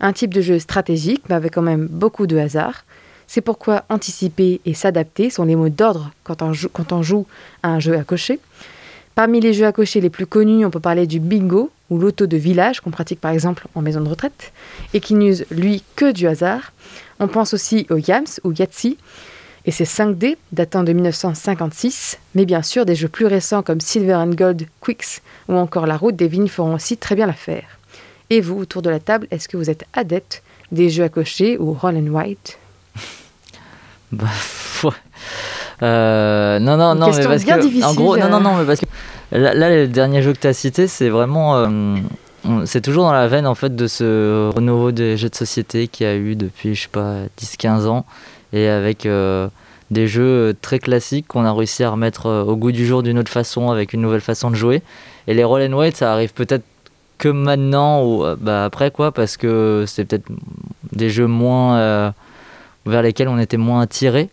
[0.00, 2.84] Un type de jeu stratégique, mais avec quand même beaucoup de hasard.
[3.26, 6.52] C'est pourquoi anticiper et s'adapter sont les mots d'ordre quand, on
[7.02, 7.26] joue-
[7.62, 8.38] à un jeu à cocher.
[9.16, 12.26] Parmi les jeux à cocher les plus connus, on peut parler du bingo ou l'auto
[12.26, 14.52] de village qu'on pratique par exemple en maison de retraite
[14.92, 16.72] et qui n'use lui que du hasard.
[17.18, 18.98] On pense aussi au Yams ou Yahtzee
[19.66, 24.14] et ses 5D datant de 1956, mais bien sûr des jeux plus récents comme Silver
[24.14, 27.64] and Gold Quicks ou encore La Route des Vignes feront aussi très bien l'affaire.
[28.30, 31.58] Et vous, autour de la table, est-ce que vous êtes adepte des jeux à cocher
[31.58, 32.58] ou roll and white
[34.12, 34.26] Bah,
[34.84, 34.90] ouais.
[35.82, 38.28] Euh, non, non, Une non, mais parce bien que, difficile, en gros, non, euh.
[38.28, 38.86] non, non, mais parce que
[39.32, 41.96] là, là, le dernier jeu que tu as cité, c'est vraiment, euh,
[42.64, 46.06] c'est toujours dans la veine en fait de ce renouveau des jeux de société qu'il
[46.06, 48.06] y a eu depuis, je sais pas, 10-15 ans,
[48.52, 49.48] et avec euh,
[49.90, 53.18] des jeux très classiques qu'on a réussi à remettre euh, au goût du jour d'une
[53.18, 54.82] autre façon, avec une nouvelle façon de jouer.
[55.28, 56.64] Et les roll and ça arrive peut-être
[57.18, 60.26] que maintenant ou euh, bah, après quoi, parce que c'est peut-être
[60.92, 62.10] des jeux moins euh,
[62.84, 64.28] vers lesquels on était moins attiré.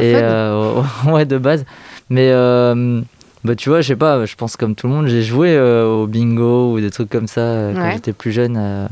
[0.00, 1.64] Et euh, ouais, de base.
[2.10, 3.00] Mais euh,
[3.44, 5.86] bah, tu vois, je sais pas, je pense comme tout le monde, j'ai joué euh,
[5.86, 7.92] au bingo ou des trucs comme ça euh, quand Ouais.
[7.92, 8.56] j'étais plus jeune.
[8.58, 8.86] euh,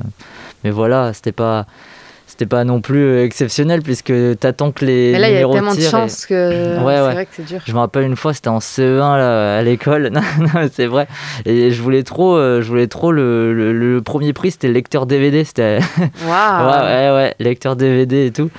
[0.64, 1.66] mais voilà, c'était pas.
[2.38, 5.48] C'était pas non plus euh, exceptionnel puisque t'attends que les Mais là, il y a
[5.48, 6.34] tellement de tirent et- chance que
[6.84, 7.12] Ouais, c'est ouais.
[7.14, 7.60] vrai que c'est dur.
[7.66, 10.10] Je me rappelle une fois, c'était en CE1 là, à l'école.
[10.38, 11.06] Non, c'est vrai.
[11.46, 14.74] Et je voulais trop, euh, je voulais trop le, le- le premier prix, c'était le
[14.74, 15.44] lecteur DVD.
[15.44, 15.78] C'était
[16.28, 18.50] Waouh ouais, ouais, ouais, lecteur DVD et tout.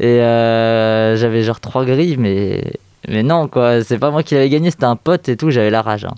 [0.00, 2.62] Et euh, j'avais genre trois grilles, mais
[3.06, 3.84] mais non quoi.
[3.84, 5.50] C'est pas moi qui l'avais gagné, c'était un pote et tout.
[5.50, 6.06] J'avais la rage.
[6.06, 6.14] hein.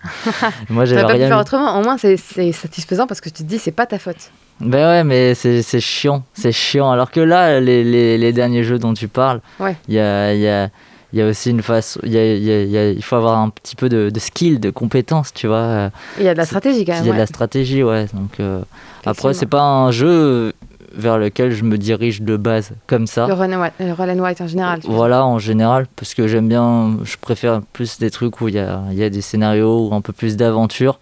[0.71, 1.27] moi, j'avais pas pu rien.
[1.27, 1.43] faire mis.
[1.43, 1.81] autrement.
[1.81, 4.31] Au moins, c'est c'est satisfaisant parce que tu te dis, c'est pas ta faute.
[4.61, 6.91] Ben ouais, mais c'est chiant, c'est chiant.
[6.91, 9.77] Alors que là, les, les, les derniers jeux dont tu parles, Ouais.
[9.89, 10.69] il y a, il y, a,
[11.13, 12.01] il y a aussi une façon.
[12.03, 14.71] Il y a- il il il faut avoir un petit peu de, de skill, de
[14.71, 15.91] compétence, tu vois.
[16.19, 17.07] Il y a de la stratégie quand Il même.
[17.07, 18.07] y a de la stratégie, ouais.
[18.13, 18.61] Donc, euh,
[19.07, 20.53] après, c'est pas un jeu
[20.95, 23.29] vers lequel je me dirige de base comme ça.
[23.29, 24.81] Le run and white, le roll and white en général.
[24.85, 28.59] Voilà, en général, parce que j'aime bien, je préfère plus des trucs où il y
[28.59, 30.99] a, il y a des scénarios ou un peu plus d'aventure.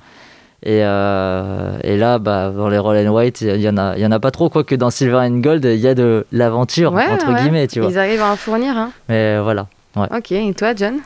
[0.68, 4.02] Et, euh, et là, bah, dans les Roll and White, il y en a, il
[4.02, 6.92] y en a pas trop, quoique dans Silver and Gold, il y a de l'aventure,
[6.92, 7.40] Ouais, entre ouais.
[7.40, 7.88] guillemets, tu vois.
[7.88, 8.76] Ils arrivent à en fournir.
[8.76, 8.90] Hein.
[9.08, 9.68] Mais voilà.
[9.94, 10.08] Ouais.
[10.10, 10.96] Ok, et toi, John?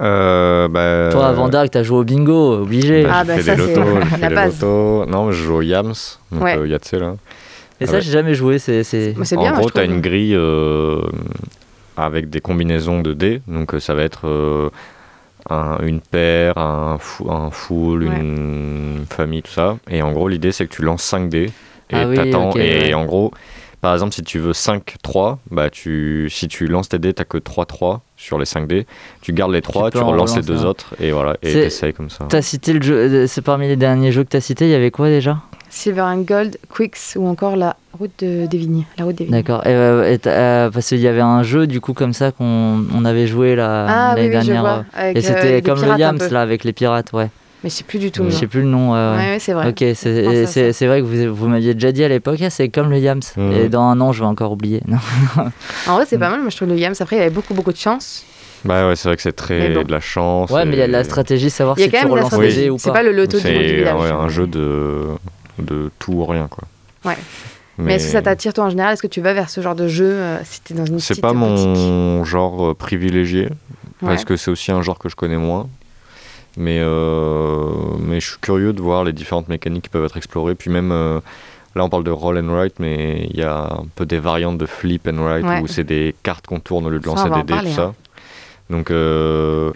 [0.00, 3.04] Euh, bah, Toi, avant Dark, t'as joué au bingo, obligé.
[3.04, 4.60] bah, Ah, bah, ça, c'est la base.
[4.60, 5.06] lotos.
[5.06, 5.92] Non, mais je joue au Yams,
[6.32, 6.56] donc Ouais.
[6.56, 6.76] euh, là.
[7.80, 8.00] et ah ça, ouais.
[8.00, 8.58] j'ai jamais joué.
[8.58, 9.14] C'est, c'est...
[9.22, 9.50] C'est en bien.
[9.50, 9.94] moi, gros, je tu as trouve.
[9.94, 11.02] une grille euh,
[11.96, 13.42] avec des combinaisons de dés.
[13.46, 14.70] Donc, euh, ça va être euh,
[15.48, 18.16] un- une paire, un, fou, un full, Ouais.
[18.20, 19.78] une famille, tout ça.
[19.90, 21.50] Et en gros, l'idée, c'est que tu lances 5 dés.
[21.90, 22.50] Et Ah oui, t'attends.
[22.50, 22.94] ok, et ouais.
[22.94, 23.32] en gros,
[23.80, 27.38] par exemple, si tu veux 5-3, bah, tu, si tu lances tes dés, tu que
[27.38, 28.86] 3-3 sur les 5 dés.
[29.22, 30.94] Tu gardes les 3, peux tu, en relances les deux autres.
[31.00, 32.26] Et voilà, et t'essayes comme ça.
[32.28, 34.74] T'as cité le jeu, euh, c'est parmi les derniers jeux que t'as cité, il y
[34.74, 35.38] avait quoi déjà?
[35.70, 38.84] Silver and Gold, Quicks ou encore la route de- des vignes.
[38.98, 39.32] La route des vignes.
[39.32, 39.62] D'accord.
[39.66, 43.26] Euh, euh, parce qu'il y avait un jeu du coup comme ça qu'on on avait
[43.26, 44.60] joué là Ah oui, l'année oui, je dernière.
[44.62, 44.84] vois.
[44.98, 47.28] euh, et euh, c'était comme le Yams là avec les pirates, ouais.
[47.62, 48.92] Mais je sais plus du tout Je sais plus le nom.
[48.94, 49.36] ouais, ouais.
[49.38, 49.68] C'est vrai.
[49.68, 52.98] Ok, c'est vrai que vous, vous m'aviez déjà dit à l'époque, ah, c'est comme le
[52.98, 53.20] Yams.
[53.36, 53.52] Mhm.
[53.52, 54.80] Et dans un an, je vais encore oublier.
[54.88, 54.96] Non.
[55.86, 56.20] En vrai, c'est Mm.
[56.20, 56.40] pas mal.
[56.40, 56.94] Moi, je trouve le Yams.
[56.98, 58.24] Après, il y avait beaucoup, beaucoup de chance.
[58.64, 59.82] Bah ouais, c'est vrai que c'est très bon.
[59.84, 60.50] de la chance.
[60.50, 62.14] Ouais, mais il y a de la stratégie, savoir Il y a si quand tu
[62.16, 62.96] la relances dés ou C'est pas.
[62.96, 65.02] pas le loto du, du C'est ouais, un jeu de,
[65.60, 66.64] de tout ou rien, quoi.
[67.04, 67.16] Ouais.
[67.78, 68.92] Mais, est-ce que ça t'attire, toi, en général?
[68.92, 71.20] Est-ce que tu vas vers ce genre de jeu euh, si t'es dans une C'est
[71.20, 73.48] pas mon genre euh, privilégié,
[74.00, 74.24] parce Ouais.
[74.26, 75.66] que c'est aussi un genre que je connais moins.
[76.58, 77.70] Mais, euh,
[78.00, 80.54] mais je suis curieux de voir les différentes mécaniques qui peuvent être explorées.
[80.56, 81.20] Puis même, euh,
[81.74, 84.58] là on parle de roll and write, mais il y a un peu des variantes
[84.58, 85.60] de flip and write, Ouais.
[85.62, 87.72] où c'est des cartes qu'on tourne au lieu de lancer des dés, tout hein.
[87.74, 87.94] ça.
[88.68, 89.70] Donc, euh,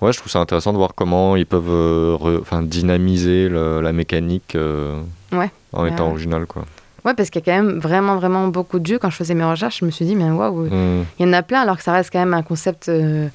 [0.00, 3.92] ouais, je trouve ça intéressant de voir comment ils peuvent euh, re- dynamiser le- la
[3.92, 5.00] mécanique euh,
[5.32, 5.50] Ouais.
[5.72, 6.64] en étant original, quoi.
[7.04, 8.98] Ouais, parce qu'il y a quand même vraiment, vraiment beaucoup de jeux.
[8.98, 11.04] Quand je faisais mes recherches, je me suis dit, mais waouh, Hmm.
[11.18, 13.28] il y en a plein, alors que ça reste quand même un concept, euh,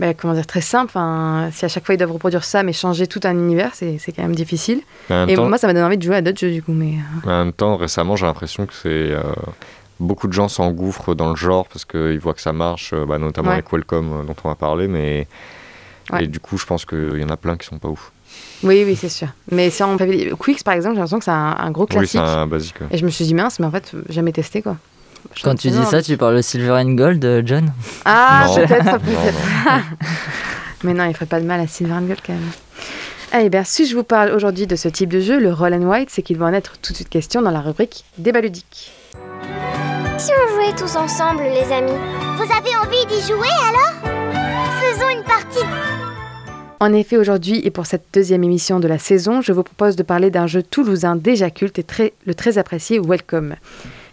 [0.00, 0.86] bah, comment dire, très simple.
[0.90, 3.98] Enfin, si à chaque fois ils doivent reproduire ça, mais changer tout un univers, c'est
[3.98, 4.80] c'est quand même difficile.
[5.28, 6.72] Et temps- moi, ça m'a donné envie de jouer à d'autres jeux, du coup.
[6.72, 9.22] Mais En même temps, récemment, j'ai l'impression que c'est euh,
[10.00, 13.48] beaucoup de gens s'engouffrent dans le genre parce qu'ils voient que ça marche, bah, notamment
[13.48, 13.54] Ouais.
[13.54, 15.28] avec Welcome dont on va parler, mais
[16.12, 16.24] Ouais.
[16.24, 18.12] et du coup, je pense qu'il y en a plein qui sont pas ouf.
[18.62, 19.28] oui, oui, c'est sûr.
[19.50, 22.10] Mais si on Quicks, par exemple, j'ai l'impression que c'est un, un gros Oui, classique.
[22.12, 22.80] c'est un basique.
[22.80, 22.86] ouais.
[22.92, 24.76] Et je me suis dit, mince, mais en fait, jamais testé, quoi.
[25.34, 27.72] Je Quand tu dis ça, tu parles de Silver and Gold, euh, John?
[28.04, 29.38] Ah, peut-être, peut-être.
[30.84, 32.50] Mais non, il ferait pas de mal à Silver and Gold quand même.
[33.32, 35.82] Allez, bien, si je vous parle aujourd'hui de ce type de jeu, le Roll and
[35.82, 38.92] White, c'est qu'il va en être tout de suite question dans la rubrique débat ludique.
[40.18, 41.90] Si on jouait tous ensemble, les amis
[42.36, 44.25] Vous avez envie d'y jouer alors?
[44.80, 45.64] Faisons une partie
[46.80, 50.02] En effet, aujourd'hui et pour cette deuxième émission de la saison, je vous propose de
[50.02, 53.54] parler d'un jeu toulousain déjà culte et très, le très apprécié Welcome.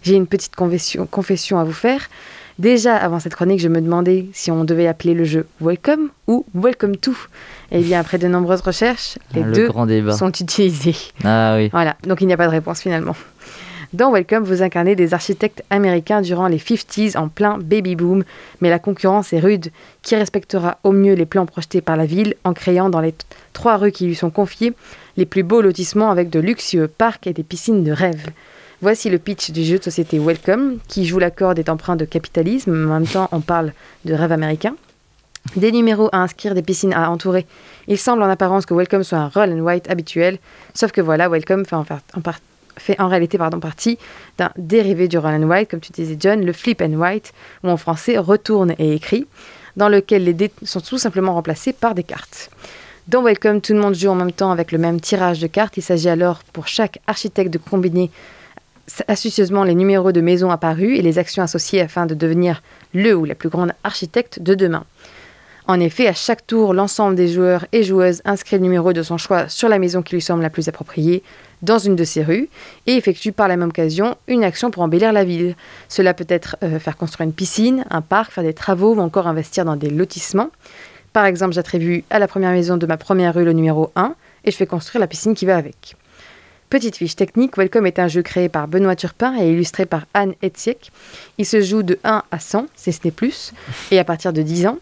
[0.04, 2.10] J'ai une petite confession, confession à vous faire.
[2.60, 6.46] Déjà, avant cette chronique, je me demandais si on devait appeler le jeu Welcome ou
[6.54, 7.14] Welcome to.
[7.72, 10.96] Et bien, après de nombreuses recherches, les Ah, le deux sont utilisés.
[11.24, 11.70] Ah oui.
[11.70, 13.16] Voilà, donc il n'y a pas de réponse finalement.
[13.94, 18.24] Dans Welcome, vous incarnez des architectes américains durant les 50s en plein baby boom,
[18.60, 19.70] mais la concurrence est rude.
[20.02, 23.14] Qui respectera au mieux les plans projetés par la ville en créant dans les
[23.54, 24.74] trois rues qui lui sont confiées
[25.16, 28.30] les plus beaux lotissements avec de luxueux parcs et des piscines de rêve?
[28.82, 32.06] Voici le pitch du jeu de société Welcome, qui joue la corde est empreint de
[32.06, 33.74] capitalisme, en même temps on parle
[34.06, 34.76] de rêve américain.
[35.56, 37.46] Des numéros à inscrire, des piscines à entourer.
[37.88, 40.40] Il semble en apparence que Welcome soit un roll and white habituel,
[40.74, 42.40] sauf que voilà, Welcome fait en, fa- en par-
[42.78, 43.98] fait en réalité pardon, partie
[44.38, 47.34] d'un dérivé du roll and white, comme tu disais John, le flip and white,
[47.64, 49.28] ou en français retourne et écrit,
[49.76, 52.50] dans lequel les dés sont tout simplement remplacés par des cartes.
[53.08, 55.76] Dans Welcome, tout le monde joue en même temps avec le même tirage de cartes.
[55.76, 58.10] Il s'agit alors pour chaque architecte de combiner
[59.08, 62.62] astucieusement les numéros de maisons apparus et les actions associées afin de devenir
[62.94, 64.86] le ou la plus grande architecte de demain.
[65.66, 69.18] En effet, à chaque tour, l'ensemble des joueurs et joueuses inscrit le numéro de son
[69.18, 71.24] choix sur la maison qui lui semble la plus appropriée
[71.62, 72.50] dans une de ces rues
[72.86, 75.56] et effectue par la même occasion une action pour embellir la ville.
[75.88, 79.28] Cela peut être euh, faire construire une piscine, un parc, faire des travaux ou encore
[79.28, 80.50] investir dans des lotissements.
[81.14, 84.52] Par exemple, j'attribue à la première maison de ma première rue le numéro 1 et
[84.52, 85.96] je fais construire la piscine qui va avec.
[86.70, 90.34] Petite fiche technique, Welcome est un jeu créé par Benoît Turpin et illustré par Anne
[90.42, 90.92] Etziek.
[91.38, 93.54] Il se joue de 1 à 100, c'est ce n'est plus,
[93.92, 94.80] et à partir de 10 ans.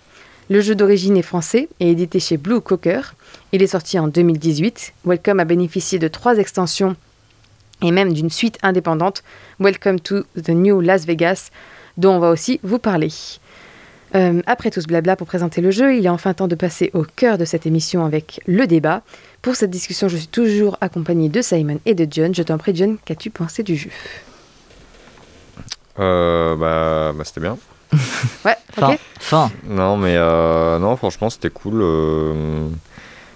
[0.51, 3.13] Le jeu d'origine est français et édité chez Blue Cocker.
[3.53, 4.91] Il est sorti en 2018.
[5.05, 6.97] Welcome a bénéficié de trois extensions
[7.81, 9.23] et même d'une suite indépendante,
[9.61, 11.51] Welcome to the New Las Vegas,
[11.95, 13.07] dont on va aussi vous parler.
[14.13, 16.91] Euh, après tout ce blabla pour présenter le jeu, il est enfin temps de passer
[16.93, 19.03] au cœur de cette émission avec le débat.
[19.41, 22.35] Pour cette discussion, je suis toujours accompagnée de Simon et de John.
[22.35, 23.89] Je t'en prie, John, qu'as-tu pensé du jeu?
[25.97, 27.57] Euh, bah, bah, c'était bien.
[28.45, 28.99] Ouais, ok.
[29.19, 29.51] Fin.
[29.67, 31.81] Non, mais euh, non, franchement, c'était cool.
[31.81, 32.67] euh,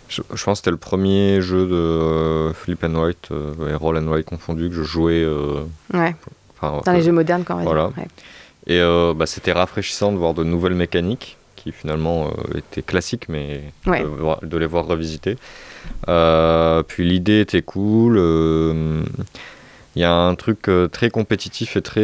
[0.08, 3.76] je, je pense que c'était le premier jeu de euh, Flip and White euh, et
[3.76, 5.24] Roll and White confondu que je jouais.
[5.24, 5.64] euh,
[5.94, 6.16] Ouais.
[6.56, 7.66] enfin, Dans les euh, jeux modernes, quand dire.
[7.66, 7.88] Voilà.
[7.98, 8.08] Ouais.
[8.68, 13.28] Et euh, bah, c'était rafraîchissant de voir de nouvelles mécaniques qui finalement euh, étaient classiques,
[13.30, 14.04] mais Ouais.
[14.04, 15.38] de, de les voir revisiter.
[16.10, 18.18] Euh, puis l'idée était cool.
[18.18, 19.04] euh,
[19.96, 22.02] Il y a un truc euh, très compétitif et très.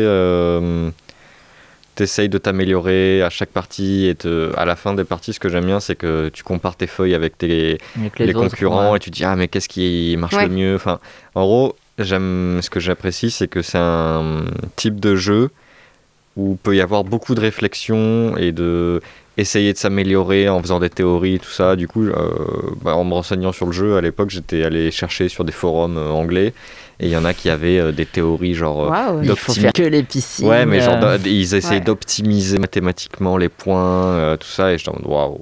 [1.96, 5.50] T'essayes de t'améliorer à chaque partie et te- à la fin des parties, ce que
[5.50, 8.92] j'aime bien, c'est que tu compares tes feuilles avec tes, Avec les, les autres, concurrents
[8.92, 8.98] ouais.
[8.98, 10.48] et tu dis ah mais qu'est-ce qui marche Ouais.
[10.48, 10.76] le mieux?
[10.76, 11.00] Enfin
[11.36, 14.46] en gros j'aime ce que j'apprécie c'est que c'est un
[14.78, 15.50] type de jeu
[16.38, 19.02] où peut y avoir beaucoup de réflexion et de
[19.38, 22.30] essayer de s'améliorer en faisant des théories tout ça du coup euh,
[22.82, 25.98] bah, en me renseignant sur le jeu à l'époque j'étais allé chercher sur des forums
[25.98, 26.54] euh, anglais
[27.02, 29.24] et il y en a qui avaient euh, des théories genre euh, Waouh.
[29.24, 30.48] Il faut faire que les piscines.
[30.48, 31.80] Ouais, mais genre, euh, ils Ouais.
[31.82, 35.42] d'optimiser mathématiquement les points, tout ça, et je me dis, waouh.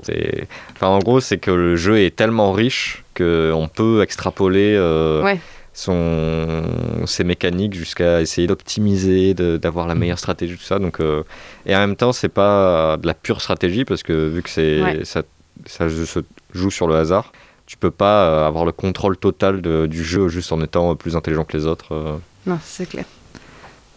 [0.75, 5.39] Enfin, en gros, c'est que le jeu est tellement riche qu'on peut extrapoler euh, Ouais.
[5.73, 6.63] son...
[7.05, 10.79] ses mécaniques jusqu'à essayer d'optimiser, d'avoir la meilleure stratégie, tout ça.
[10.79, 11.23] Donc, euh,
[11.65, 14.81] Et en même temps, c'est pas de la pure stratégie, parce que vu que c'est
[14.81, 14.99] Ouais.
[15.03, 15.23] ça,
[15.65, 16.21] ça se
[16.53, 17.31] joue sur le hasard,
[17.69, 21.15] tu peux pas euh, avoir le contrôle total de- du jeu juste en étant plus
[21.15, 21.93] intelligent que les autres.
[21.93, 22.17] euh.
[22.47, 23.05] Non, c'est clair.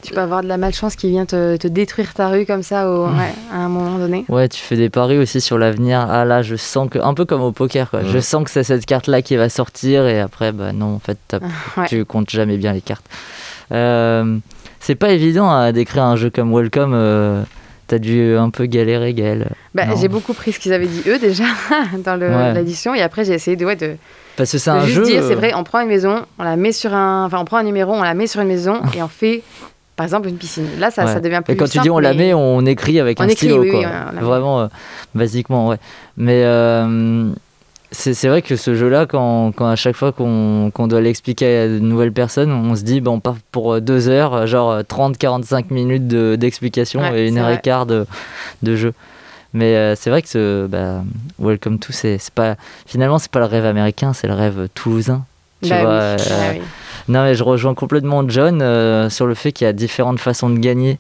[0.03, 2.91] Tu peux avoir de la malchance qui vient te, te détruire ta rue comme ça
[2.91, 4.27] au- ouais, à un moment donné.
[4.29, 6.01] Ouais, tu fais des paris aussi sur l'avenir.
[6.11, 6.99] Ah là, je sens que.
[6.99, 8.03] Un peu comme au poker, quoi.
[8.05, 11.35] Je sens que c'est cette carte-là qui va sortir, et après, bah non, en fait,
[11.79, 11.87] Ouais.
[11.89, 13.07] tu comptes jamais bien les cartes.
[13.71, 14.37] Euh,
[14.81, 16.93] c'est pas évident à décrire un jeu comme Welcome.
[16.95, 17.43] euh,
[17.93, 19.51] T'as dû un peu galérer, Gaël.
[19.75, 21.45] Bah, j'ai beaucoup pris ce qu'ils avaient dit eux déjà
[22.07, 22.55] dans Ouais.
[22.55, 23.97] l'édition et après j'ai essayé de, ouais, de,
[24.35, 25.05] Parce que c'est un juste jeu.
[25.05, 27.45] dire c'est euh, vrai on prend une maison on la met sur un enfin on
[27.45, 29.43] prend un numéro on la met sur une maison et on fait
[29.95, 31.13] par exemple une piscine là ça, ouais.
[31.13, 33.29] ça devient plus Et quand tu dis on la met, on écrit avec On un
[33.29, 33.81] écrit, stylo, oui, quoi.
[33.81, 34.19] oui.
[34.23, 34.67] Vraiment, euh,
[35.15, 35.77] basiquement, ouais.
[36.17, 37.29] Mais euh,
[37.93, 41.79] c'est vrai que ce jeu-là, quand, quand à chaque fois qu'on doit l'expliquer à de
[41.79, 45.67] nouvelles personnes, on se dit, bon, on part pour euh, deux heures, euh, genre 30-45
[45.71, 48.07] minutes de- d'explication Ouais, et une heure et quart de,
[48.63, 48.95] de jeu.
[49.55, 51.03] Mais euh, c'est vrai que ce bah,
[51.39, 55.25] Welcome to, c'est pas finalement c'est pas le rêve américain, c'est le rêve toulousain.
[55.63, 56.61] Tu Bah vois, euh, oui.
[57.09, 60.49] non, mais je rejoins complètement John euh, sur le fait qu'il y a différentes façons
[60.49, 60.99] de gagner.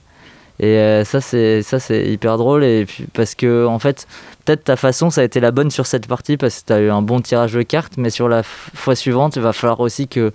[0.61, 1.63] Et euh, ça, c'est
[2.07, 2.65] hyper drôle.
[2.65, 4.07] Et parce que en fait,
[4.45, 6.81] peut-être ta façon, ça a été la bonne sur cette partie parce que tu as
[6.81, 10.09] eu un bon tirage de cartes, mais sur la fois suivante, il va falloir aussi
[10.09, 10.33] que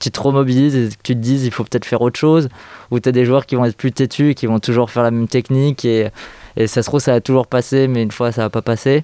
[0.00, 2.48] tu te remobilises et que tu te dises il faut peut-être faire autre chose.
[2.90, 5.02] Ou tu as des joueurs qui vont être plus têtus et qui vont toujours faire
[5.02, 6.08] la même technique et,
[6.56, 9.02] et ça se trouve, ça va toujours passer, mais une fois, ça va pas passer.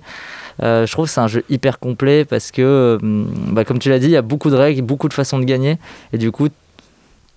[0.62, 3.88] Euh, je trouve que c'est un jeu hyper complet parce que, euh, bah, comme tu
[3.88, 5.79] l'as dit, il y a beaucoup de règles, beaucoup de façons de gagner.
[6.12, 6.49] Et du coup,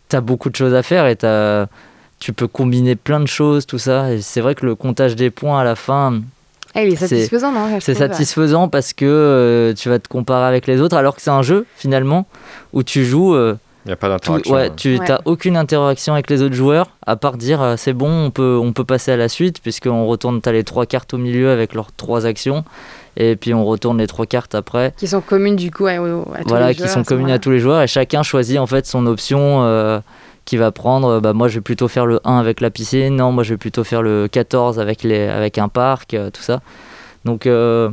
[0.10, 1.68] tu as beaucoup de choses à faire et t'as-
[2.24, 4.14] tu peux combiner plein de choses, tout ça.
[4.14, 6.22] Et c'est vrai que le comptage des points à la fin,
[6.74, 7.98] Ah, il est C'est- satisfaisant, non c'est ouais.
[8.00, 11.42] satisfaisant parce que euh, tu vas te comparer avec les autres, alors que c'est un
[11.44, 12.26] jeu finalement
[12.72, 13.36] où tu joues.
[13.36, 13.56] euh,
[13.86, 14.54] Il n'y a pas d'interaction.
[14.56, 15.06] ouais, tu Ouais.
[15.10, 18.58] n'as aucune interaction avec les autres joueurs, à part dire euh, c'est bon, on peut,
[18.60, 21.52] on peut passer à la suite, puisqu'on retourne, tu as les trois cartes au milieu
[21.52, 22.64] avec leurs trois actions,
[23.18, 24.94] et puis on retourne les trois cartes après.
[24.98, 27.10] Qui sont communes du coup à, à tous voilà, les qui joueurs, sont à ce
[27.10, 29.62] communes à tous les joueurs, et chacun choisit en fait son option
[30.44, 31.20] euh, qu'il va prendre.
[31.20, 33.58] Bah, moi je vais plutôt faire le 1 avec la piscine, non, moi je vais
[33.58, 36.62] plutôt faire le 14 avec, les, avec un parc, euh, tout ça.
[37.26, 37.90] Donc euh,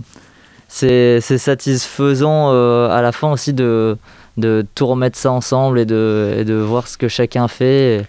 [0.68, 3.96] c'est satisfaisant euh, à la fin aussi de,
[4.36, 8.06] de tout remettre ça ensemble et de, et de voir ce que chacun fait.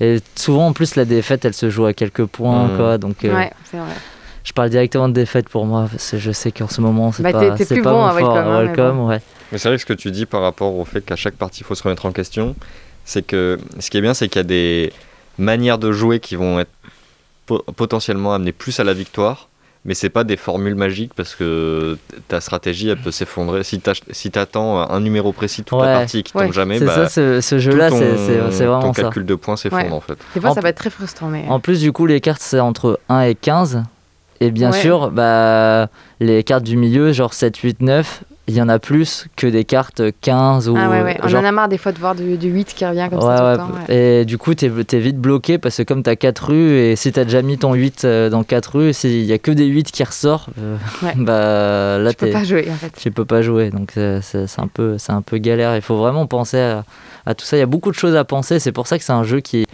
[0.00, 2.76] Et, et souvent en plus la défaite elle se joue à quelques points Mhm.
[2.76, 2.98] quoi.
[2.98, 3.92] Donc euh, Ouais, c'est vrai.
[4.42, 7.22] je parle directement de défaite pour moi parce que je sais qu'en ce moment c'est
[7.22, 8.34] Bah, pas, c'est plus pas bon mon à fort.
[8.34, 9.08] Welcome, hein, mais Welcome, bon.
[9.08, 9.20] ouais.
[9.52, 11.60] Mais c'est vrai que ce que tu dis par rapport au fait qu'à chaque partie,
[11.60, 12.56] il faut se remettre en question,
[13.04, 14.92] c'est que ce qui est bien, c'est qu'il y a des
[15.38, 16.70] manières de jouer qui vont être
[17.46, 19.48] po- potentiellement amener plus à la victoire,
[19.84, 23.64] mais c'est pas des formules magiques parce que ta stratégie, elle peut s'effondrer.
[23.64, 25.86] Si t'ach- si t'attends un numéro précis toute Ouais.
[25.86, 26.52] la partie qui tombe Ouais.
[26.52, 29.02] jamais, C'est bah, ça, ce, ce tout jeu-là, ton- c'est- ton vraiment ça.
[29.02, 29.92] calcul de points s'effondre Ouais.
[29.92, 30.16] en fait.
[30.34, 31.44] Des fois, En ça va être très frustrant, mais.
[31.48, 33.82] En plus, du coup, les cartes, c'est entre 1 et 15.
[34.40, 34.80] Et bien Ouais.
[34.80, 35.88] sûr, bah,
[36.20, 39.64] les cartes du milieu, genre 7, 8, 9, il y en a plus que des
[39.64, 40.74] cartes 15 ou.
[40.78, 41.18] Ah ouais, ouais.
[41.22, 43.20] On genre- en a marre des fois de voir du, du 8 qui revient comme
[43.20, 43.50] Ouais, ça tout ouais.
[43.52, 43.70] le temps.
[43.88, 44.20] ouais.
[44.20, 47.10] Et du coup, t'es es vite bloqué parce que comme t'as 4 rues, et si
[47.10, 49.90] t'as déjà mis ton 8 euh, dans 4 rues, s'il y a que des 8
[49.90, 50.76] qui ressortent, euh,
[51.16, 52.92] bah là, Tu peux pas jouer en fait.
[53.00, 53.70] tu peux pas jouer.
[53.70, 55.74] Donc c'est c'est- un, peu- un peu galère.
[55.76, 56.84] Il faut vraiment penser à,
[57.26, 57.56] à tout ça.
[57.56, 58.58] Il y a beaucoup de choses à penser.
[58.58, 59.66] C'est pour ça que c'est un jeu qui,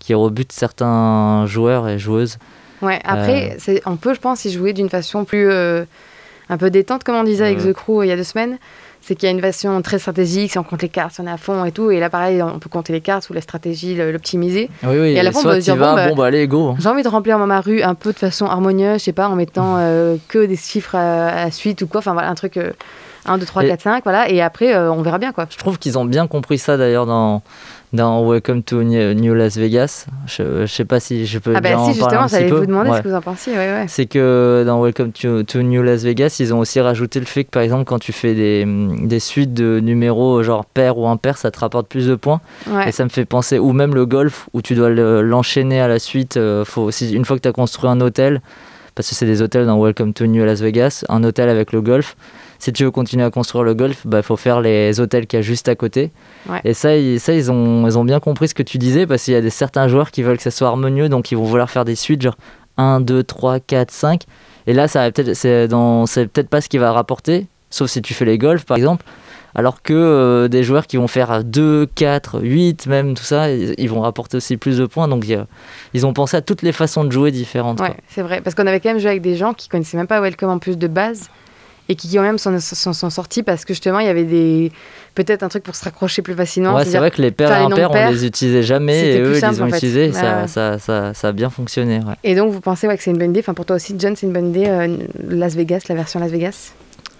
[0.00, 2.38] qui rebute certains joueurs et joueuses.
[2.82, 3.78] Ouais, après, Euh.
[3.86, 5.48] on peut, je pense, y jouer d'une façon plus.
[5.50, 5.84] euh,
[6.48, 7.72] un peu détente, comme on disait avec Mhm.
[7.72, 8.58] The Crew euh, il y a deux semaines.
[9.02, 11.26] C'est qu'il y a une version très stratégique, si on compte les cartes, si on
[11.28, 11.92] est à fond et tout.
[11.92, 14.68] Et là, pareil, on peut compter les cartes ou la stratégie, l'optimiser.
[14.82, 15.08] Oui, oui.
[15.12, 16.74] Et à la fin, on peut se dire, vas, bon, bah, bon, bah allez, go.
[16.80, 19.36] J'ai envie de remplir ma rue un peu de façon harmonieuse, je sais pas, en
[19.36, 22.00] mettant euh, que des chiffres à, à suite ou quoi.
[22.00, 22.72] Enfin, voilà, un truc euh,
[23.26, 24.28] 1, 2, 3, Et- 4, 5, voilà.
[24.28, 25.46] Et après, euh, on verra bien, quoi.
[25.48, 27.42] Je trouve qu'ils ont bien compris ça d'ailleurs dans,
[27.96, 30.06] dans Welcome to New Las Vegas.
[30.26, 32.50] Je, je sais pas si je peux Ah, bah en si, parler un justement, j'allais
[32.60, 32.98] vous demander Ouais.
[32.98, 33.84] ce que vous en pensiez, ouais, ouais.
[33.88, 37.44] C'est que dans Welcome to, to New Las Vegas, ils ont aussi rajouté le fait
[37.44, 38.64] que par exemple, quand tu fais des,
[39.02, 42.40] des suites de numéros genre pair ou impair, ça te rapporte plus de points.
[42.86, 45.88] Et ça me fait penser, ou même le golf, où tu dois le- l'enchaîner à
[45.88, 46.36] la suite.
[46.36, 48.40] euh, faut aussi, une fois que tu as construit un hôtel,
[48.94, 51.80] parce que c'est des hôtels dans Welcome to New Las Vegas, un hôtel avec le
[51.80, 52.16] golf.
[52.58, 55.40] Si tu veux continuer à construire le golf, il faut faire les hôtels qu'il y
[55.40, 56.10] a juste à côté.
[56.48, 56.60] Ouais.
[56.64, 59.24] Et ça, ils, ça ils, ont, ils ont bien compris ce que tu disais, parce
[59.24, 61.44] qu'il y a des, certains joueurs qui veulent que ça soit harmonieux, donc ils vont
[61.44, 62.36] vouloir faire des suites, genre
[62.76, 64.22] 1, 2, 3, 4, 5.
[64.66, 68.14] Et là, ça va peut-être, c'est peut-être pas ce qui va rapporter, sauf si tu
[68.14, 69.04] fais les golfs par exemple.
[69.54, 73.74] Alors que euh, des joueurs qui vont faire 2, 4, 8, même tout ça, ils,
[73.78, 75.08] ils vont rapporter aussi plus de points.
[75.08, 75.24] Donc
[75.94, 77.80] ils ont pensé à toutes les façons de jouer différentes.
[77.80, 77.96] Ouais, quoi.
[78.06, 78.42] c'est vrai.
[78.42, 80.58] Parce qu'on avait quand même joué avec des gens qui connaissaient même pas Welcome en
[80.58, 81.30] plus de base
[81.88, 84.72] et qui quand même s'en sont, sont sortis parce que justement il y avait des
[85.14, 86.74] peut-être un truc pour se raccrocher plus facilement.
[86.74, 89.48] Ouais, c'est vrai que les faire et impairs, on les utilisait jamais et eux, ils
[89.50, 89.76] les ont en fait.
[89.76, 90.06] utilisés.
[90.08, 90.48] Ouais, Ça, ouais.
[90.48, 91.98] ça, ça, ça a bien fonctionné.
[91.98, 92.14] ouais.
[92.24, 93.40] Et donc vous pensez ouais, que c'est une bonne idée.
[93.40, 94.66] Enfin pour toi aussi, John, c'est une bonne idée.
[94.66, 94.96] euh,
[95.28, 96.72] Las Vegas, la version Las Vegas?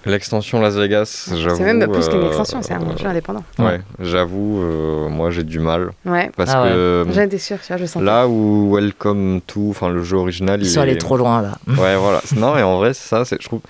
[0.05, 1.57] L'extension Las Vegas, j'avoue.
[1.57, 3.43] C'est même plus qu'une euh, extension, c'est un jeu indépendant.
[3.59, 5.91] Ouais, j'avoue, euh, moi j'ai du mal.
[6.05, 6.31] Ouais.
[6.37, 6.69] Parce Ah ouais.
[6.69, 8.05] que J'en étais sûre, tu vois, je sentais.
[8.07, 10.83] là où Welcome to, enfin le jeu original, Ils il sont est...
[10.85, 11.59] allés trop loin là.
[11.67, 12.21] Ouais, voilà.
[12.37, 13.61] Non, et en vrai, c'est ça, c'est- je trouve.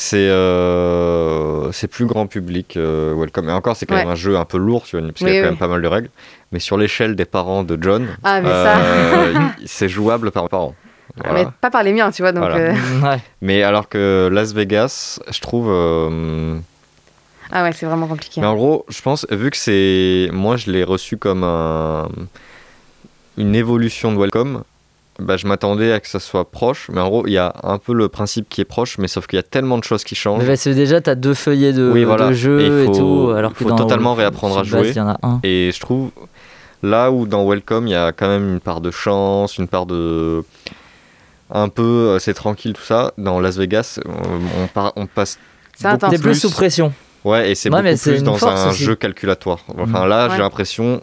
[0.00, 3.48] C'est euh, c'est plus grand public, euh, Welcome.
[3.48, 4.02] Et encore, c'est quand Ouais.
[4.04, 5.50] même un jeu un peu lourd, tu vois, parce qu'il y Oui, a quand oui.
[5.50, 6.08] même pas mal de règles.
[6.52, 9.34] Mais sur l'échelle des parents de John, Ah, euh,
[9.66, 10.76] c'est jouable par parent.
[11.16, 11.34] Voilà.
[11.44, 12.30] Mais pas par les miens, tu vois.
[12.30, 12.56] Donc, Voilà.
[12.58, 13.18] euh, Ouais.
[13.42, 15.66] Mais alors que Las Vegas, je trouve.
[15.68, 16.56] euh,
[17.50, 18.40] Ah ouais, c'est vraiment compliqué.
[18.40, 20.28] Mais en gros, je pense, vu que c'est.
[20.32, 22.08] Moi, je l'ai reçu comme un...
[23.36, 24.62] une évolution de Welcome.
[25.20, 27.78] Bah, je m'attendais à que ça soit proche, mais en gros, il y a un
[27.78, 30.14] peu le principe qui est proche, mais sauf qu'il y a tellement de choses qui
[30.14, 30.44] changent.
[30.44, 32.28] Mais que déjà, tu as deux feuillets de, Oui, voilà.
[32.28, 33.32] de jeu Et et, il tout.
[33.36, 34.88] Alors que faut dans totalement réapprendre à base, jouer.
[34.90, 35.40] Il y en a un.
[35.42, 36.10] Et je trouve,
[36.84, 39.86] là où dans Welcome, il y a quand même une part de chance, une part
[39.86, 40.44] de.
[41.50, 43.12] Un peu, euh, c'est tranquille, tout ça.
[43.18, 45.38] Dans Las Vegas, on, par- on passe.
[45.74, 45.98] C'est.
[46.10, 46.92] T'es plus sous pression.
[47.24, 48.84] Ouais, et c'est Ouais, beaucoup c'est plus dans un aussi.
[48.84, 49.64] jeu calculatoire.
[49.76, 50.08] Enfin, Mhm.
[50.08, 50.36] là, Ouais.
[50.36, 51.02] j'ai l'impression.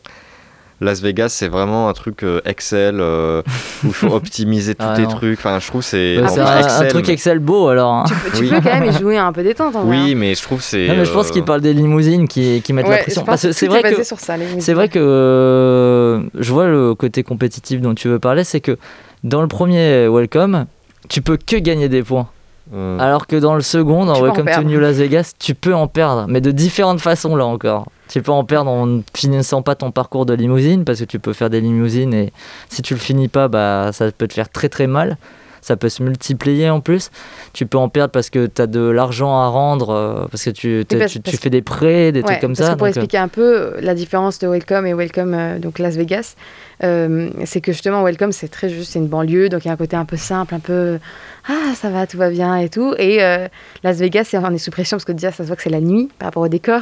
[0.81, 3.41] Las Vegas, c'est vraiment un truc euh, Excel euh,
[3.83, 5.09] où il faut optimiser tous Ah, tes non.
[5.09, 5.39] trucs.
[5.39, 6.17] Enfin, je trouve que c'est.
[6.17, 7.93] Bah, un, Excel, un truc mais- Excel beau alors.
[7.93, 8.03] hein.
[8.33, 8.49] Tu Oui.
[8.49, 9.97] peux quand même y jouer un peu détente en vrai.
[9.97, 10.15] Oui, hein.
[10.17, 10.87] mais je trouve que c'est.
[10.87, 13.23] Non, mais je pense euh, qu'il parle des limousines qui, qui mettent Ouais, la pression.
[13.23, 16.93] Parce que c'est vrai que sur ça, les c'est vrai que euh, je vois le
[16.95, 18.77] côté compétitif dont tu veux parler, c'est que
[19.23, 20.65] dans le premier Welcome,
[21.09, 22.27] tu peux que gagner des points.
[22.71, 22.99] Hmm.
[22.99, 24.63] Alors que dans le second, dans Welcome to.
[24.63, 27.85] New Las Vegas, tu peux en perdre, mais de différentes façons là encore.
[28.09, 31.19] Tu peux en perdre en ne finissant pas ton parcours de limousine, parce que tu
[31.19, 32.33] peux faire des limousines et
[32.69, 35.17] si tu le finis pas, bah, ça peut te faire très très mal.
[35.61, 37.09] Ça peut se multiplier en plus.
[37.51, 40.51] Tu peux en perdre parce que tu as de l'argent à rendre, euh, parce que
[40.51, 42.73] tu, parce- tu, tu parce- fais des prêts, des Ouais, trucs comme parce ça.
[42.73, 45.79] que pour donc, euh, expliquer un peu la différence de Welcome et Welcome euh, donc
[45.79, 46.35] Las Vegas,
[46.83, 49.73] euh, c'est que justement Welcome c'est très juste, c'est une banlieue, donc il y a
[49.73, 50.99] un côté un peu simple, un peu
[51.47, 52.95] ah ça va, tout va bien et tout.
[52.97, 53.47] Et euh,
[53.83, 55.69] Las Vegas, c'est- on est sous pression parce que déjà ça se voit que c'est
[55.69, 56.81] la nuit par rapport au décor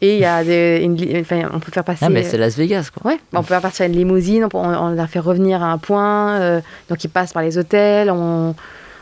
[0.00, 2.04] et il y a des, une enfin, on peut faire passer.
[2.06, 3.12] Ah, mais c'est Las Vegas quoi.
[3.12, 5.66] Ouais, on peut faire partir une limousine, on, peut- on, on la fait revenir à
[5.72, 8.54] un point, euh, donc ils passent par les hôtels, on,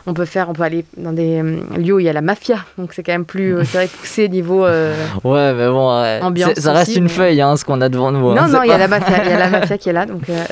[0.09, 2.21] on peut faire, on peut aller dans des euh, lieux où il y a la
[2.21, 4.65] mafia, donc c'est quand même plus, euh, c'est vrai poussé niveau.
[4.65, 4.93] euh,
[5.23, 6.19] Ouais, mais bon, ouais.
[6.21, 8.27] Ambiance ça reste aussi, une mais- feuille, hein, ce qu'on a devant nous.
[8.29, 9.93] hein, non, non, il y a la mafia, il y a la mafia qui est
[9.93, 10.29] là, donc.
[10.29, 10.43] euh,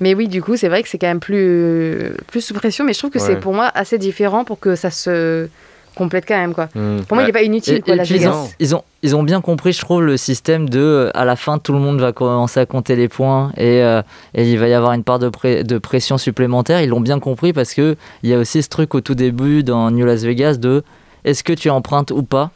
[0.00, 2.92] Mais oui, du coup, c'est vrai que c'est quand même plus, plus sous pression, mais
[2.92, 5.48] je trouve que c'est pour moi assez différent pour que ça se
[5.94, 6.68] complète quand même, quoi.
[6.74, 7.00] Hmm.
[7.06, 9.16] Pour moi, il n'est pas inutile, Et, quoi, et Las ils, ont, ils, ont, ils
[9.16, 12.00] ont bien compris, je trouve, le système de euh, à la fin, tout le monde
[12.00, 14.02] va commencer à compter les points et, euh,
[14.34, 16.80] et il va y avoir une part de, pré- de pression supplémentaire.
[16.82, 19.90] Ils l'ont bien compris parce qu'il y a aussi ce truc au tout début dans
[19.90, 20.82] New Las Vegas de
[21.24, 22.50] est-ce que tu empruntes ou pas?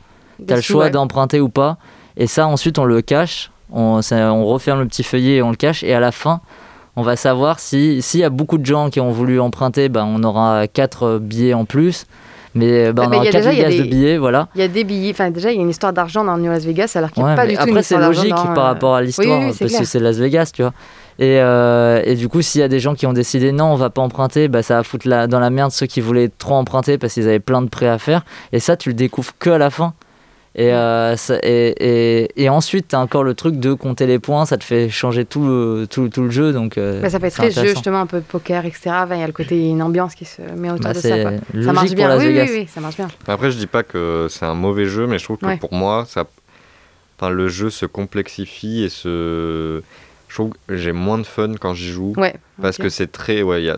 [0.46, 0.90] Tu as le choix ouais.
[0.90, 1.76] d'emprunter ou pas?
[2.16, 3.50] Et ça, ensuite, on le cache.
[3.72, 5.82] On, ça- on referme le petit feuillet et on le cache.
[5.82, 6.40] Et à la fin,
[6.96, 10.04] on va savoir si s'il y a beaucoup de gens qui ont voulu emprunter, ben,
[10.04, 12.06] on aura 4 billets en plus.
[12.56, 13.78] Mais ben, Ouais, on mais il aura y a 4 déjà, il y a liasses
[13.78, 14.48] de billets, voilà.
[14.54, 16.50] Il y a des billets, enfin, déjà, il y a une histoire d'argent dans New
[16.50, 18.58] Las Vegas, alors qu'il n'y a Ouais, pas du tout après, c'est logique dans, par
[18.58, 20.72] euh, rapport à l'histoire, oui, oui, c'est parce que c'est Las Vegas, tu vois.
[21.18, 23.76] Et, euh, et du coup, s'il y a des gens qui ont décidé non, on
[23.76, 26.54] va pas emprunter, bah, ça va foutre la, dans la merde ceux qui voulaient trop
[26.54, 28.24] emprunter parce qu'ils avaient plein de prêts à faire.
[28.52, 29.94] Et ça, tu le découvres que à la fin.
[30.58, 31.74] Et, euh, ça- et,
[32.24, 34.88] et, et ensuite, tu as encore le truc de compter les points, ça te fait
[34.88, 36.52] changer tout le, tout, tout le jeu.
[36.54, 38.80] Donc, euh, Bah, ça peut être très jeu, justement, un peu de poker, etc.
[39.04, 41.20] Enfin, Il y a le côté, une ambiance qui se met autour Bah, de ça.
[41.20, 41.32] Quoi.
[41.62, 43.08] Ça marche bien, oui, oui, oui, ça marche bien.
[43.28, 45.58] Après, je dis pas que c'est un mauvais jeu, mais je trouve que Ouais.
[45.58, 46.24] pour moi, ça,
[47.18, 49.82] enfin, le jeu se complexifie et se.
[50.28, 52.14] Je trouve que j'ai moins de fun quand j'y joue.
[52.16, 53.42] Ouais, Parce que c'est très.
[53.42, 53.76] Ouais, il y a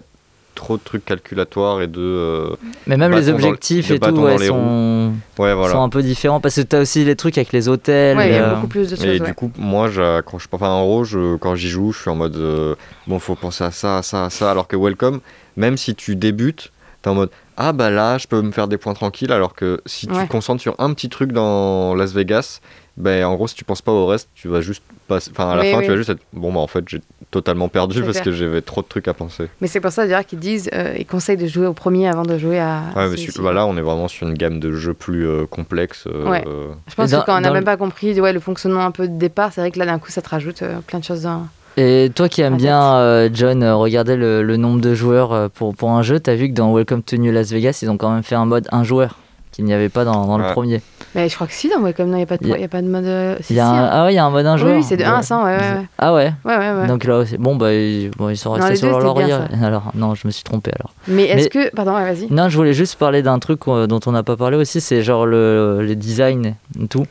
[0.59, 2.01] trop de trucs calculatoires et de.
[2.01, 2.51] euh,
[2.87, 5.73] Mais même les le- objectifs et tout ouais, sont, Ouais, voilà.
[5.73, 8.17] sont un peu différents parce que tu as aussi les trucs avec les hôtels.
[8.17, 9.05] Ouais, il y et, a euh, beaucoup plus de choses.
[9.05, 9.27] Et ouais.
[9.27, 10.57] du coup, moi, j'accroche pas.
[10.57, 12.75] Enfin, en gros, je, quand j'y joue, je suis en mode euh,
[13.07, 14.51] bon, faut penser à ça, à ça, à ça.
[14.51, 15.21] Alors que Welcome,
[15.57, 18.77] même si tu débutes, t'es en mode ah bah là, je peux me faire des
[18.79, 19.33] points tranquilles.
[19.33, 22.61] Alors que si tu te concentres sur un petit truc dans Las Vegas,
[22.99, 25.31] ben en gros, si tu penses pas au reste, tu vas juste passer.
[25.31, 25.85] Enfin, à la Oui, fin, oui.
[25.85, 28.25] tu vas juste être bon, bah en fait, j'ai totalement perdu parce clair.
[28.25, 29.49] que j'avais trop de trucs à penser.
[29.61, 32.23] Mais c'est pour ça d'ailleurs qu'ils disent, euh, ils conseillent de jouer au premier avant
[32.25, 32.83] de jouer à.
[32.97, 36.05] Ouais, mais su- voilà, on est vraiment sur une gamme de jeux plus euh, complexes.
[36.07, 36.45] euh, Ouais.
[36.89, 38.91] Je pense Et dans- que quand on n'a même pas compris ouais, le fonctionnement un
[38.91, 41.05] peu de départ, c'est vrai que là d'un coup ça te rajoute euh, plein de
[41.05, 41.47] choses dans.
[41.77, 45.33] Et toi qui aimes En bien, euh, John, euh, regarder le, le nombre de joueurs
[45.33, 47.89] euh, pour, pour un jeu, t'as vu que dans Welcome to New Las Vegas, ils
[47.91, 49.17] ont quand même fait un mode un joueur
[49.59, 50.81] qu'il n'y avait pas dans, dans le premier.
[51.17, 52.65] Mais je crois que si, dans Welcome, non, il n'y a, pas de- Il y
[52.65, 53.05] a- pas de mode.
[53.07, 53.89] euh, si, Il y a si, un- hein.
[53.91, 54.77] Ah ouais, il y a un mode un Oui, joueur.
[54.77, 55.87] oui, c'est de 1 à 100, ouais, ouais, ouais.
[55.99, 56.87] Ah ouais Ouais, ouais, ouais.
[56.87, 59.35] Donc là aussi, bon, bah, ils, bon, ils sont Non, restés les sur leur laurier.
[59.65, 60.95] Alors, non, je me suis trompé alors.
[61.09, 61.75] Mais est-ce Mais- que.
[61.75, 62.33] Pardon, ouais, vas-y.
[62.33, 65.03] Non, je voulais juste parler d'un truc euh, dont on n'a pas parlé aussi, c'est
[65.03, 67.05] genre le, les designs et tout.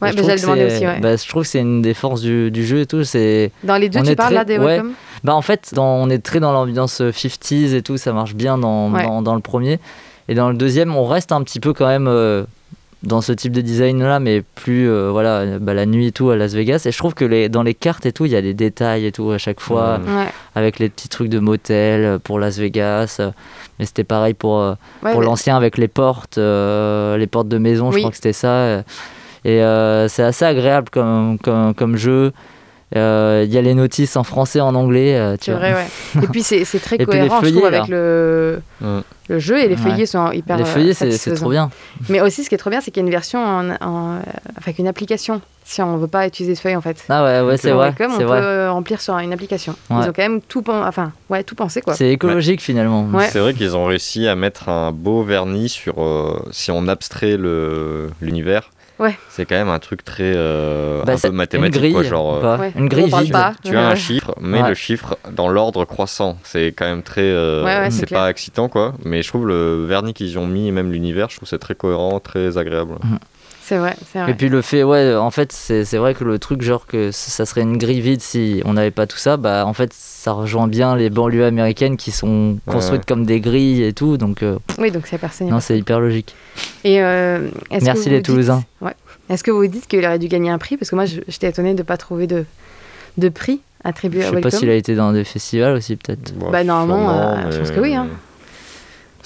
[0.00, 1.00] Ouais, Et je mais trouve aussi, ouais.
[1.00, 3.02] bah, je trouve que c'est une des forces du, du jeu et tout.
[3.02, 4.80] C'est Dans les deux, on tu parles très- là des ouais.
[5.24, 8.34] Bah en fait, dans- on est très dans l'ambiance euh, 50s et tout, ça marche
[8.36, 9.02] bien dans, Ouais.
[9.02, 9.80] dans, dans le premier.
[10.28, 12.44] Et dans le deuxième, on reste un petit peu quand même euh,
[13.02, 16.30] dans ce type de design là, mais plus euh, voilà, bah, la nuit et tout
[16.30, 16.82] à Las Vegas.
[16.86, 19.06] Et je trouve que les, dans les cartes et tout, il y a des détails
[19.06, 20.00] et tout à chaque fois.
[20.06, 20.26] Ouais.
[20.54, 23.20] avec les petits trucs de motel euh, pour Las Vegas.
[23.78, 27.48] Mais c'était pareil pour, euh, Ouais, pour mais- l'ancien avec les portes, euh, les portes
[27.48, 28.82] de maison, je crois que c'était ça.
[29.44, 32.32] Et euh, c'est assez agréable comme, comme, comme jeu.
[32.96, 35.14] Euh, Il y a les notices en français, en anglais.
[35.14, 35.60] euh, tu C'est vois.
[35.60, 36.22] vrai, ouais.
[36.22, 38.62] Et puis c'est c'est très Et cohérent, je trouve, avec le,
[39.28, 39.90] le jeu et les Ouais.
[39.90, 40.56] feuillets sont hyper.
[40.56, 41.68] Les euh, feuillets, c'est trop bien.
[42.08, 44.18] Mais aussi, ce qui est trop bien, c'est qu'il y a une version en, en-
[44.56, 45.42] avec une application.
[45.64, 47.04] Si on veut pas utiliser de feuilles, en fait.
[47.10, 47.88] Ah ouais, ouais, c'est vrai.
[47.90, 48.40] Welcome, on C'est peut vrai.
[48.40, 49.74] euh, remplir sur une application.
[49.90, 49.96] Ouais.
[50.02, 51.92] Ils ont quand même tout, enfin, ouais, tout pensé, quoi.
[51.94, 53.04] C'est écologique finalement.
[53.12, 53.28] Ouais.
[53.30, 56.02] C'est vrai qu'ils ont réussi à mettre un beau vernis sur.
[56.02, 59.16] euh, si on abstrait le- l'univers, Ouais.
[59.28, 60.32] c'est quand même un truc très.
[60.34, 62.02] euh, Bah, un peu mathématique, une grille, quoi.
[62.02, 62.72] Genre, euh, Ouais.
[62.76, 63.10] Une grille
[63.62, 64.68] tu as un chiffre, mais Ouais.
[64.70, 66.38] le chiffre dans l'ordre croissant.
[66.42, 67.20] C'est quand même très.
[67.22, 68.94] euh, Ouais, ouais, c'est pas excitant, quoi.
[69.04, 71.74] Mais je trouve le vernis qu'ils ont mis, et même l'univers, je trouve c'est très
[71.74, 72.94] cohérent, très agréable.
[73.68, 74.30] C'est vrai, c'est vrai.
[74.30, 77.10] Et puis le fait, ouais, en fait, c'est c'est vrai que le truc, genre que
[77.12, 80.32] ça serait une grille vide si on n'avait pas tout ça, bah en fait, ça
[80.32, 83.06] rejoint bien les banlieues américaines qui sont construites Ouais.
[83.06, 85.48] comme des grilles et tout, donc euh, Oui, donc c'est personne.
[85.50, 86.34] non, c'est hyper logique.
[86.84, 88.64] Et euh, est-ce que Merci vous les dites- Toulousains.
[88.80, 88.94] Ouais.
[89.28, 90.78] Est-ce que vous vous dites qu'il aurait dû gagner un prix?
[90.78, 92.46] Parce que moi, je- j'étais étonnée de ne pas trouver de,
[93.18, 94.60] de prix attribué Je à sais pas Welcome.
[94.60, 96.32] s'il a été dans des festivals aussi, peut-être.
[96.38, 98.06] Bon, Bah, normalement, sûrement, euh, je pense que oui, hein.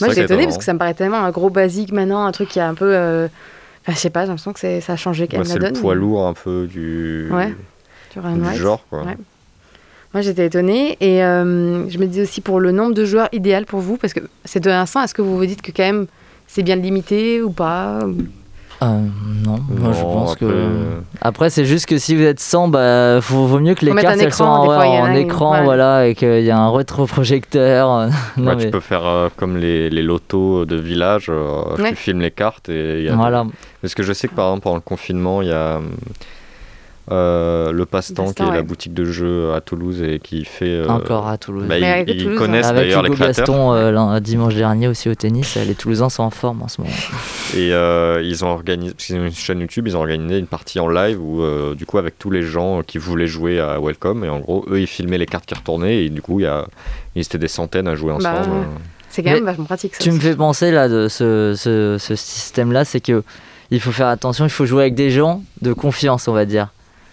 [0.01, 2.49] Moi, j'étais étonnée parce que ça me paraît tellement un gros basique maintenant, un truc
[2.49, 2.91] qui est un peu.
[2.93, 3.29] euh,
[3.83, 5.59] Enfin, je sais pas, j'ai l'impression que c'est- ça a changé quand Ouais, même c'est
[5.59, 5.83] la le donne.
[5.83, 7.53] poids mais- lourd un peu du, Ouais,
[8.15, 8.85] du genre.
[8.89, 9.03] Quoi.
[9.05, 9.17] Ouais.
[10.15, 13.65] Moi, j'étais étonnée et euh, je me disais aussi pour le nombre de joueurs idéal
[13.67, 16.07] pour vous, parce que c'est de l'instant, est-ce que vous vous dites que quand même
[16.47, 18.01] c'est bien limité ou pas
[18.83, 18.99] Euh,
[19.45, 20.79] non, moi je pense après, que.
[21.21, 24.19] Après, c'est juste que si vous êtes 100, bah, faut, vaut mieux que les cartes
[24.21, 25.63] elles soient en, fois, une- écran, ouais.
[25.65, 28.09] voilà, et qu'il y a un rétroprojecteur.
[28.37, 31.91] non, ouais, mais- Tu peux faire euh, comme les, les lotos de village, euh, Ouais.
[31.91, 33.47] tu filmes les cartes et il y a Voilà.
[33.81, 35.81] Parce que je sais que par exemple pendant le confinement, il y a
[37.11, 40.67] euh, le passe-temps qui est la boutique de jeux à Toulouse et qui fait.
[40.69, 41.65] euh, Encore à Toulouse.
[41.67, 44.87] bah, ils, avec ils Toulouse, connaissent Avec d'ailleurs les Hugo créateurs Gaston euh, dimanche dernier
[44.87, 46.93] aussi au tennis, les Toulousains sont en forme en ce moment.
[47.57, 50.47] et euh, ils ont organisé, parce qu'ils ont une chaîne YouTube, ils ont organisé une
[50.47, 53.81] partie en live où euh, du coup avec tous les gens qui voulaient jouer à
[53.81, 56.45] Welcome et en gros eux ils filmaient les cartes qui retournaient et du coup il
[56.45, 56.67] y a,
[57.17, 58.67] ils étaient des centaines à jouer Bah, ensemble.
[59.11, 60.03] C'est quand Mais même vachement pratique ça.
[60.05, 63.23] Tu me fais penser là de ce, ce, ce système-là, c'est que
[63.71, 66.69] il faut faire attention, il faut jouer avec des gens de confiance, on va dire.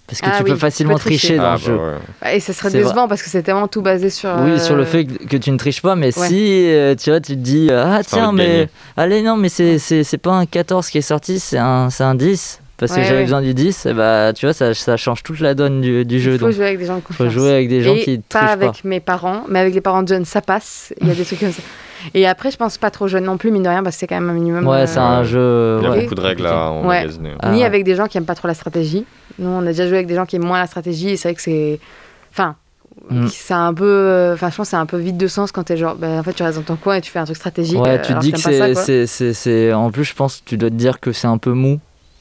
[0.10, 1.18] Parce que Ah tu oui, peux tu facilement peux tricher.
[1.28, 1.76] tricher dans Ah, le jeu.
[1.78, 2.28] bah, ouais.
[2.32, 4.30] Ouais, Et ça serait décevant parce que c'est tellement tout basé sur.
[4.40, 6.28] Oui, euh, sur le fait que, que tu ne triches pas, mais Ouais.
[6.28, 8.70] si euh, tu vois, tu te dis euh, Ah, tiens, mais gagner.
[8.98, 12.04] allez, non, mais c'est, c'est, c'est pas un 14 qui est sorti, c'est un, c'est
[12.04, 12.62] un 10.
[12.78, 13.24] Parce que j'avais ouais.
[13.24, 16.20] besoin du 10, et bah tu vois, ça, ça change toute la donne du, du
[16.22, 16.36] jeu.
[16.36, 17.34] Il faut donc jouer avec des gens de faut confiance.
[17.34, 18.78] jouer avec des gens Et qui pas trichent avec pas.
[18.86, 20.94] mes parents, mais avec les parents de jeunes, ça passe.
[21.02, 21.62] Il y a des trucs comme ça.
[22.14, 24.08] Et après, je pense pas trop jeune non plus, mine de rien, parce que c'est
[24.08, 24.68] quand même un minimum.
[24.68, 25.78] Ouais, euh, c'est un jeu.
[25.80, 26.02] Il y a ouais.
[26.04, 27.06] beaucoup de règles à Ouais.
[27.40, 29.06] Ah, Ni avec des gens qui aiment pas trop la stratégie.
[29.38, 31.30] Nous, on a déjà joué avec des gens qui aiment moins la stratégie, et c'est
[31.30, 31.80] vrai que c'est.
[32.32, 32.56] Enfin.
[33.10, 33.28] Mm.
[33.28, 33.86] C'est un peu.
[33.86, 35.96] euh, Enfin, je pense que c'est un peu vide de sens quand t'es genre.
[35.96, 37.80] bah, en fait, tu restes dans ton coin et tu fais un truc stratégique.
[37.80, 38.76] Ouais, euh, tu te dis que c'est, quoi.
[38.76, 41.38] c'est, c'est, c'est- En plus, je pense que tu dois te dire que c'est un
[41.38, 41.80] peu mou.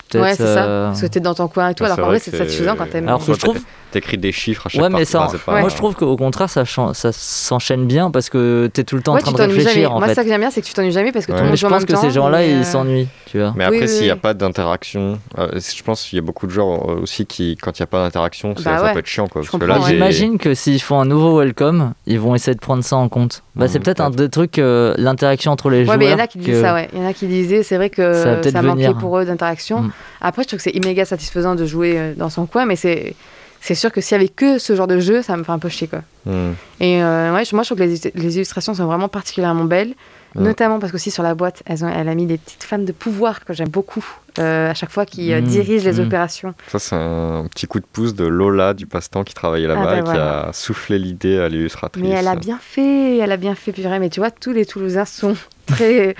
[0.08, 0.90] Peut-être, Ouais, c'est euh, ça.
[0.90, 2.88] Parce que t'es dans ton coin et tout, Ouais, alors qu'en vrai c'est- satisfaisant quand
[2.88, 3.08] t'aimes.
[3.08, 3.58] Alors que je trouve.
[3.90, 6.50] T'écris des chiffres à chaque Ouais, mais ça, c'est pas- moi je trouve qu'au contraire,
[6.50, 9.42] ça, ça s'enchaîne bien parce que t'es tout le temps Ouais, en train tu de
[9.44, 9.94] t'ennuies réfléchir jamais.
[9.94, 10.14] en Moi, fait.
[10.14, 11.38] ça que j'aime bien, c'est que tu t'ennuies jamais parce que Ouais.
[11.38, 12.00] tout le monde je joue en pense même que temps.
[12.02, 13.54] ces gens-là, ils euh, s'ennuient, tu vois.
[13.56, 14.20] Mais Oui, après, oui, s'il n'y a oui.
[14.20, 17.78] pas d'interaction, euh, je pense qu'il y a beaucoup de gens euh, aussi qui, quand
[17.78, 18.92] il n'y a pas d'interaction, ça, Bah ça ouais.
[18.92, 19.26] peut être chiant.
[19.26, 19.80] Quoi, Je que ouais.
[19.86, 23.42] J'imagine que s'ils font un nouveau welcome, ils vont essayer de prendre ça en compte.
[23.56, 25.98] Bah, c'est Mm, peut-être un des trucs, euh, l'interaction entre les Ouais, joueurs.
[25.98, 26.88] mais il y en a qui disent que- ça, ouais.
[26.92, 29.80] Il y en a qui disaient, c'est vrai que Ça ça, manquait pour eux d'interaction.
[29.82, 29.92] Mm.
[30.20, 33.14] Après, je trouve que c'est méga satisfaisant de jouer dans son coin, mais c'est.
[33.60, 35.58] C'est sûr que s'il y avait que ce genre de jeu, ça me fait un
[35.58, 36.02] peu chier, quoi.
[36.26, 36.52] Hmm.
[36.80, 39.94] Et euh, ouais, moi, je trouve que les, les illustrations sont vraiment particulièrement belles.
[40.38, 42.92] Notamment parce qu'aussi sur la boîte, elles ont, elle a mis des petites femmes de
[42.92, 44.04] pouvoir que j'aime beaucoup,
[44.38, 46.06] euh, à chaque fois qui euh, Mm, dirigent les mm.
[46.06, 46.54] opérations.
[46.68, 49.94] Ça, c'est un petit coup de pouce de Lola du passe-temps qui travaillait là-bas bah
[49.96, 50.48] et qui voilà.
[50.48, 52.02] a soufflé l'idée à l'illustratrice.
[52.04, 53.98] Mais elle a bien fait, elle a bien fait, purée.
[53.98, 55.34] Mais tu vois, tous les Toulousains sont
[55.66, 56.14] très,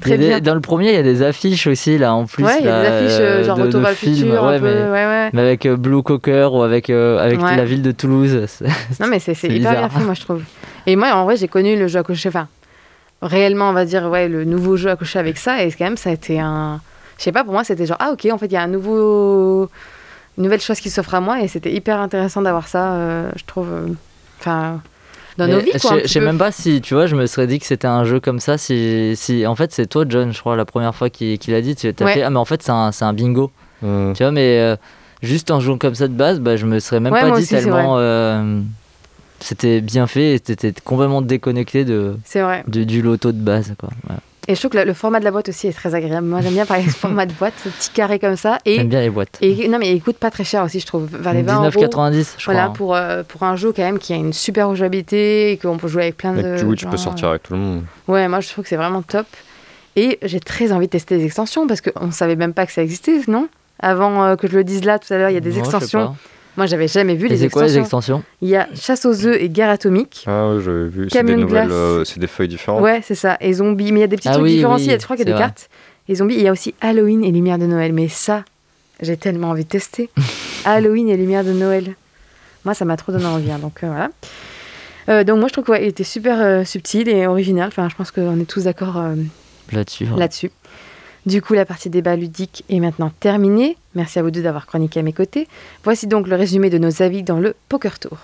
[0.00, 0.40] très des- bien.
[0.40, 2.44] Dans le premier, il y a des affiches aussi, là, en plus.
[2.44, 4.54] ouais, il y a des affiches euh, genre de- Retour de vers le futur, ouais,
[4.56, 4.64] un peu.
[4.64, 5.30] mais, Ouais, ouais.
[5.32, 7.56] mais avec euh, Blue Cocker ou avec, euh, avec Ouais.
[7.56, 8.46] la ville de Toulouse.
[9.00, 9.74] Non, mais c'est hyper bizarre.
[9.76, 10.42] bien fait, moi, je trouve.
[10.86, 12.48] Et moi, en vrai, j'ai connu le jeu à cocher, enfin,
[13.22, 15.96] réellement, on va dire, ouais, le nouveau jeu à cocher avec ça, et quand même,
[15.96, 16.80] ça a été un.
[17.18, 18.68] Je sais pas, pour moi, c'était genre, ah, ok, en fait, il y a un
[18.68, 19.68] nouveau.
[20.36, 23.44] Une nouvelle chose qui s'offre à moi, et c'était hyper intéressant d'avoir ça, euh, je
[23.44, 23.68] trouve.
[23.72, 23.86] euh,
[24.40, 24.80] Enfin.
[25.36, 25.92] Dans Mais nos vies, je quoi.
[25.92, 26.26] un sais- petit Je sais peu.
[26.26, 28.58] même pas si, tu vois, je me serais dit que c'était un jeu comme ça.
[28.58, 31.60] Si, si en fait, c'est toi, John, je crois, la première fois qu'il qu'il a
[31.60, 31.74] dit.
[31.76, 32.12] Tu as Ouais.
[32.14, 33.50] fait, ah, mais en fait, c'est un, c'est un bingo.
[33.82, 34.12] Hmm.
[34.14, 34.74] Tu vois, mais euh,
[35.22, 37.32] juste en jouant comme ça de base, bah, je me serais même Ouais, pas dit
[37.32, 37.98] aussi, c'est tellement.
[39.40, 42.64] C'était bien fait et t'étais complètement déconnecté de, C'est vrai.
[42.66, 43.74] de- du loto de base.
[43.78, 43.88] Quoi.
[44.50, 46.26] Et je trouve que le, le format de la boîte aussi est très agréable.
[46.26, 48.58] Moi, j'aime bien parler de format de boîte, ce petit carré comme ça.
[48.64, 49.36] Et, J'aime bien les boîtes.
[49.42, 51.06] et non, mais il coûte pas très cher aussi, je trouve.
[51.12, 51.68] Vers les 20 euros.
[51.70, 51.76] 19,90,
[52.38, 52.54] je crois.
[52.54, 52.70] Voilà, hein.
[52.70, 55.88] pour, euh, pour un jeu quand même qui a une super jouabilité et qu'on peut
[55.88, 56.64] jouer avec plein de.
[56.64, 57.82] oui, tu peux sortir avec tout le monde.
[58.08, 59.26] Ouais, moi je trouve que c'est vraiment top.
[59.96, 62.82] Et j'ai très envie de tester les extensions parce qu'on savait même pas que ça
[62.82, 63.48] existait, non?
[63.80, 65.56] Avant euh, que je le dise là tout à l'heure, il y a des Non,
[65.56, 66.06] je sais extensions.
[66.08, 66.14] pas.
[66.58, 67.78] Moi j'avais jamais vu Et les c'est quoi extensions.
[67.78, 70.24] les extensions Il y a Chasse aux œufs et Guerre atomique.
[70.26, 71.08] Ah ouais, j'avais vu.
[71.10, 71.70] C'est des nouvelles, glace.
[71.72, 72.82] euh, c'est des feuilles différentes.
[72.82, 73.36] Ouais, c'est ça.
[73.40, 73.92] Et zombies.
[73.92, 74.86] Mais il y a des petits Ah trucs oui, différents oui, aussi.
[74.88, 75.40] Il y a- Je crois qu'il y a des vrai.
[75.42, 75.70] cartes.
[76.08, 76.34] Et zombies.
[76.34, 77.92] Il y a aussi Halloween et Lumière de Noël.
[77.92, 78.44] Mais ça,
[79.00, 80.10] j'ai tellement envie de tester.
[80.64, 81.94] Halloween et Lumière de Noël.
[82.64, 83.50] Moi, ça m'a trop donné envie.
[83.52, 84.10] hein, donc euh, voilà.
[85.08, 87.68] Euh, donc moi, je trouve qu'il était super euh, subtil et original.
[87.68, 89.14] Enfin, je pense qu'on est tous d'accord euh,
[89.72, 90.18] là-dessus ouais.
[90.18, 90.50] là-dessus.
[91.28, 93.76] Du coup, la partie débat ludique est maintenant terminée.
[93.94, 95.46] Merci à vous deux d'avoir chroniqué à mes côtés.
[95.84, 98.16] Voici donc le résumé de nos avis dans le Poker Tour.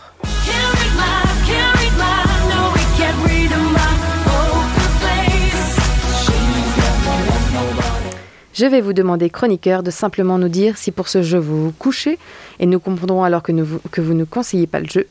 [8.54, 11.72] Je vais vous demander, chroniqueur, de simplement nous dire si pour ce jeu vous vous
[11.72, 12.18] couchez
[12.58, 15.08] et nous comprendrons alors que, nous vous, que vous ne conseillez pas le jeu,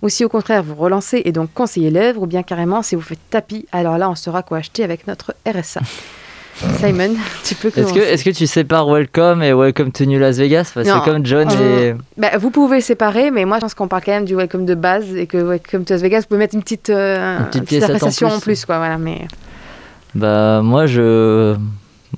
[0.00, 3.02] ou si au contraire vous relancez et donc conseillez l'œuvre, ou bien carrément si vous
[3.02, 5.82] faites tapis, alors là on saura quoi acheter avec notre RSA.
[6.78, 7.94] Simon, tu peux Est-ce commencer.
[7.94, 10.70] que, est-ce que tu sépares Welcome et Welcome to New Las Vegas?
[10.74, 11.96] Parce que comme John Euh, et.
[12.16, 14.74] Bah, vous pouvez séparer, mais moi je pense qu'on parle quand même du welcome de
[14.74, 17.72] base et que welcome to Las Vegas, vous pouvez mettre une petite, euh, Une petite
[17.72, 18.40] une en appréciation en plus.
[18.40, 18.78] plus, quoi.
[18.78, 19.26] Voilà, mais
[20.14, 21.56] Bah, moi, je.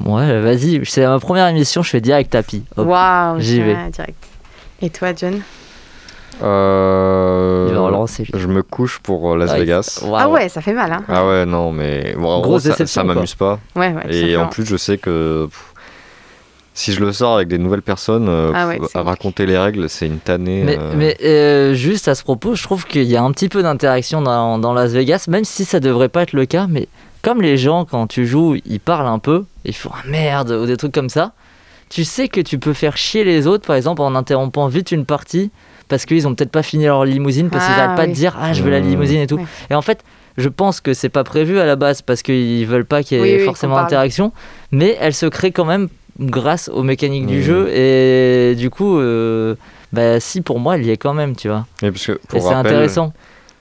[0.05, 2.63] Ouais, vas-y, c'est ma première émission, je fais direct tapis.
[2.77, 3.75] Waouh, j'y vais.
[3.91, 4.23] direct.
[4.83, 5.41] Et toi, John?
[6.43, 8.33] Euh, Il va relancer, lui.
[8.35, 10.05] je me couche pour euh, Las Ouais, Vegas.
[10.15, 12.69] Ah ouais, ça fait mal, hein Ah ouais, non, mais bon, en Grosse gros, ça,
[12.71, 13.15] déception, ça quoi.
[13.15, 13.59] m'amuse pas.
[13.75, 14.15] Ouais, ouais.
[14.15, 15.73] Et en plus, je sais que pff,
[16.75, 19.89] si je le sors avec des nouvelles personnes, euh, Ah ouais, à raconter les règles,
[19.89, 20.63] c'est une tannée.
[20.65, 23.49] Mais, euh, mais euh, juste à ce propos, je trouve qu'il y a un petit
[23.49, 26.67] peu d'interaction dans, dans Las Vegas, même si ça devrait pas être le cas.
[26.69, 26.89] Mais
[27.23, 30.67] comme les gens, quand tu joues, ils parlent un peu, ils font ah, merde ou
[30.67, 31.33] des trucs comme ça,
[31.89, 35.07] tu sais que tu peux faire chier les autres, par exemple, en interrompant vite une
[35.07, 35.51] partie
[35.89, 38.09] parce qu'ils ont peut-être pas fini leur limousine, parce qu'ils Ah, n'arrêtent pas oui.
[38.11, 38.89] de dire ah, je veux la Mmh.
[38.89, 39.37] limousine et tout.
[39.37, 39.45] Ouais.
[39.71, 40.01] Et en fait,
[40.37, 43.21] je pense que c'est pas prévu à la base parce qu'ils veulent pas qu'il y
[43.21, 44.33] ait Oui, oui, forcément d'interaction,
[44.73, 45.89] mais elle se crée quand même
[46.21, 48.99] grâce aux mécaniques du jeu et du coup.
[48.99, 49.55] euh,
[49.93, 52.19] bah si pour moi elle y est quand même tu vois et parce que, et
[52.29, 53.13] pour c'est rappel, intéressant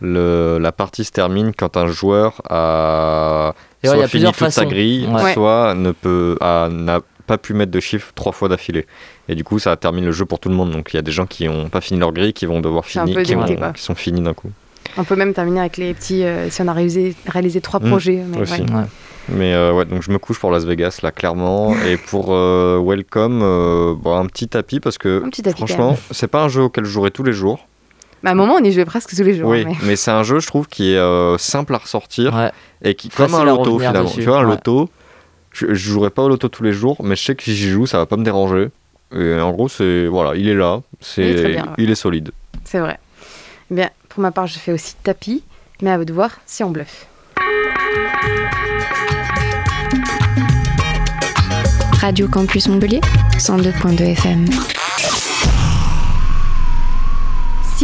[0.02, 3.54] le- la partie se termine quand un joueur a
[3.84, 5.34] ouais, y fini plusieurs toute sa grille, Ouais.
[5.34, 8.86] soit ne peut n'a pas pu mettre de chiffre trois fois d'affilée.
[9.30, 10.72] Et du coup, ça termine le jeu pour tout le monde.
[10.72, 12.86] Donc il y a des gens qui n'ont pas fini leur grille, qui vont devoir
[12.86, 13.36] finir, qui,
[13.76, 14.52] qui sont finis d'un coup.
[14.98, 16.24] On peut même terminer avec les petits.
[16.24, 18.24] euh, si on a réalisé, réalisé trois Mm, projets.
[18.28, 18.62] Mais aussi.
[18.62, 18.72] ouais.
[18.72, 18.84] Ouais.
[19.28, 21.76] Mais euh, ouais, donc je me couche pour Las Vegas là clairement.
[21.88, 25.98] Et pour euh, Welcome, euh, bon, un petit tapis parce que Un petit tapis, franchement,
[26.12, 27.68] c'est pas un jeu auquel je jouerai tous les jours.
[28.24, 29.50] Bah, à un moment, on y jouait presque tous les jours.
[29.50, 32.34] Oui, hein, mais- mais c'est un jeu, je trouve, qui est euh, simple à ressortir
[32.36, 32.52] Ouais.
[32.84, 34.04] et qui, Facile comme un loto finalement.
[34.04, 34.52] dessus, Tu vois, un ouais.
[34.52, 34.90] loto,
[35.56, 37.70] je, je jouerai pas au loto tous les jours, mais je sais que si j'y
[37.70, 38.70] joue, ça va pas me déranger.
[39.16, 41.70] Et en gros, c'est voilà, il est là, c'est Il est très bien, ouais.
[41.78, 42.32] il est solide.
[42.66, 43.00] C'est vrai.
[43.72, 45.44] Eh bien, pour ma part, je fais aussi tapis,
[45.82, 47.08] mais à vous de voir si on bluffe.
[52.02, 53.02] Radio Campus Montpellier,
[53.38, 54.46] 102.2 FM.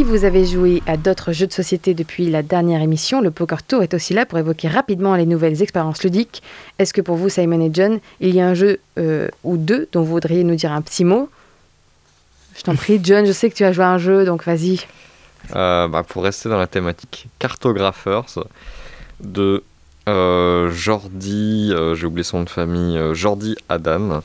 [0.02, 3.62] Si vous avez joué à d'autres jeux de société depuis la dernière émission, le Poker
[3.62, 6.42] Tour est aussi là pour évoquer rapidement les nouvelles expériences ludiques.
[6.80, 9.88] Est-ce que pour vous, Simon et John, il y a un jeu euh, ou deux
[9.92, 11.30] dont vous voudriez nous dire un petit mot?
[12.56, 14.80] Je t'en prie, John, je sais que tu as joué à un jeu, donc vas-y.
[15.56, 18.40] Euh, bah, pour rester dans la thématique Cartographers
[19.20, 19.64] de
[20.10, 24.24] euh, Jordi, euh, j'ai oublié son nom de famille, Jordi Adan,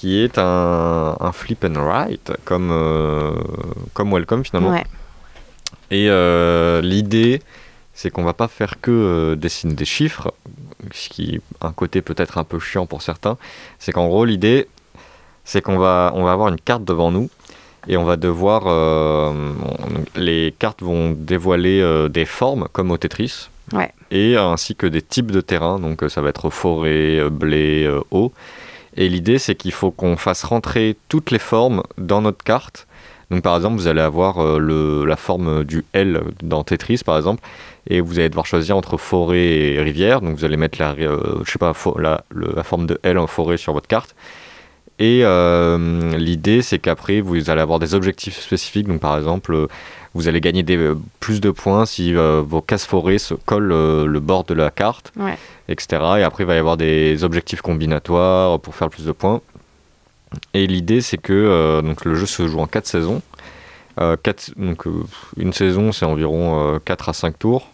[0.00, 3.34] qui est un, un flip and write comme, euh,
[3.92, 4.70] comme Welcome finalement.
[4.70, 4.84] Ouais.
[5.90, 7.42] Et euh, l'idée,
[7.92, 10.32] c'est qu'on va pas faire que euh, dessiner des chiffres,
[10.90, 13.36] ce qui est un côté peut-être un peu chiant pour certains.
[13.78, 14.68] C'est qu'en gros, l'idée,
[15.44, 17.28] c'est qu'on va, on va avoir une carte devant nous
[17.86, 18.62] et on va devoir.
[20.16, 23.50] les cartes vont dévoiler des formes comme au Tetris.
[23.74, 23.92] Ouais.
[24.10, 28.32] Et ainsi que des types de terrain, donc ça va être forêt, blé, eau.
[28.96, 32.86] Et l'idée, c'est qu'il faut qu'on fasse rentrer toutes les formes dans notre carte.
[33.30, 37.16] Donc par exemple, vous allez avoir euh, le, la forme du L dans Tetris, par
[37.16, 37.42] exemple,
[37.88, 40.20] et vous allez devoir choisir entre forêt et rivière.
[40.20, 42.24] Donc vous allez mettre la, euh, je sais pas, la,
[42.64, 44.16] forme de L en forêt sur votre carte.
[44.98, 48.88] Et euh, l'idée, c'est qu'après, vous allez avoir des objectifs spécifiques.
[48.88, 49.68] Donc par exemple,
[50.14, 53.72] vous allez gagner des, euh, plus de points si euh, vos cases forêts se collent
[53.72, 55.38] euh, le bord de la carte Ouais.
[55.68, 56.02] etc.
[56.18, 59.40] Et après, il va y avoir des objectifs combinatoires pour faire plus de points.
[60.54, 63.20] Et l'idée, c'est que donc, le jeu se joue en 4 saisons.
[64.22, 64.84] Quatre- donc,
[65.36, 67.68] une saison, c'est environ 4 à 5 tours.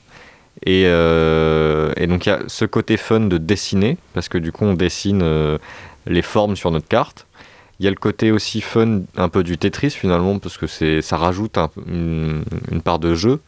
[0.64, 4.52] Et, euh, et donc, il y a ce côté fun de dessiner, parce que du
[4.52, 5.58] coup, on dessine euh,
[6.06, 7.25] les formes sur notre carte.
[7.78, 11.02] Il y a le côté aussi fun, un peu du Tetris finalement, parce que c'est,
[11.02, 13.40] ça rajoute un- une, une part de jeu.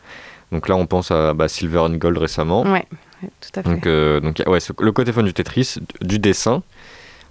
[0.52, 2.62] Donc là, on pense à bah, Silver and Gold récemment.
[2.62, 2.86] Ouais,
[3.22, 3.68] ouais, tout à fait.
[3.70, 6.62] Donc, euh, donc ouais, ce- le côté fun du Tetris, du dessin.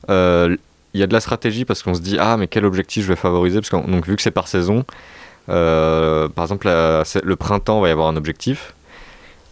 [0.09, 0.55] Euh,
[0.93, 3.09] Il y a de la stratégie parce qu'on se dit ah mais quel objectif je
[3.09, 3.59] vais favoriser?
[3.61, 4.83] Parce que donc vu que c'est par saison,
[5.49, 8.73] euh, par exemple la- le printemps va y avoir un objectif,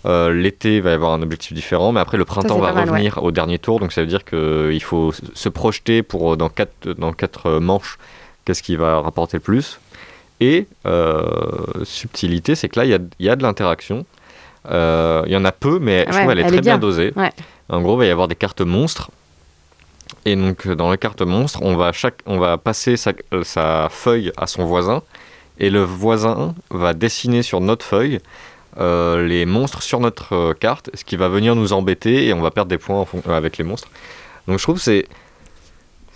[0.05, 3.23] euh, l'été va y avoir un objectif différent, mais après le printemps va mal, revenir
[3.23, 6.49] au dernier tour donc ça veut dire qu'il faut s- se projeter pour euh, dans
[6.49, 7.97] quatre dans quatre euh, manches
[8.45, 9.79] qu'est-ce qui va rapporter le plus.
[10.41, 11.23] Et euh,
[11.83, 14.05] subtilité, c'est que là il y y a de l'interaction.
[14.69, 16.73] Euh, Il y en a peu, mais je trouve elle est elle très est bien
[16.73, 16.77] bien.
[16.79, 17.13] dosée.
[17.15, 17.31] Ouais.
[17.69, 19.09] En gros, il va y avoir des cartes monstres.
[20.25, 23.43] Et donc, euh, dans les cartes monstres, on va, chaque, on va passer sa, euh,
[23.43, 25.01] sa feuille à son voisin.
[25.59, 28.19] Et le voisin va dessiner sur notre feuille
[28.79, 32.41] euh, les monstres sur notre euh, carte, ce qui va venir nous embêter et on
[32.41, 33.87] va perdre des points en euh, avec les monstres.
[34.47, 35.05] Donc, je trouve que c'est.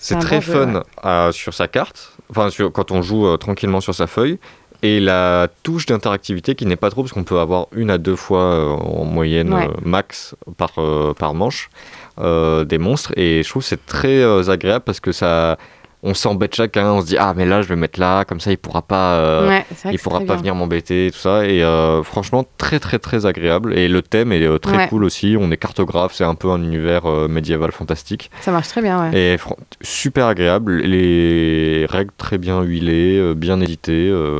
[0.01, 0.81] C'est très jeu, fun ouais.
[1.03, 4.39] à- sur sa carte, enfin sur- quand on joue euh, tranquillement sur sa feuille,
[4.81, 8.15] et la touche d'interactivité qui n'est pas trop, parce qu'on peut avoir une à deux
[8.15, 9.67] fois euh, en moyenne Ouais.
[9.67, 10.71] euh, max par,
[11.17, 11.69] par manche
[12.17, 15.57] des monstres, et je trouve que c'est très agréable parce que ça,
[16.01, 18.51] on s'embête chacun, on se dit ah mais là je vais mettre là, comme ça
[18.51, 20.35] il pourra pas, euh, Ouais, il pourra pas bien.
[20.37, 24.43] venir m'embêter tout ça et euh, franchement très très très agréable et le thème est
[24.45, 24.87] euh, très Ouais.
[24.87, 25.35] cool aussi.
[25.39, 29.09] On est cartographe, c'est un peu un univers euh, médiéval fantastique Ça marche très bien,
[29.11, 29.33] ouais.
[29.35, 29.37] et
[29.81, 30.77] super agréable.
[30.77, 34.39] Les règles très bien huilées, euh, bien éditées, euh,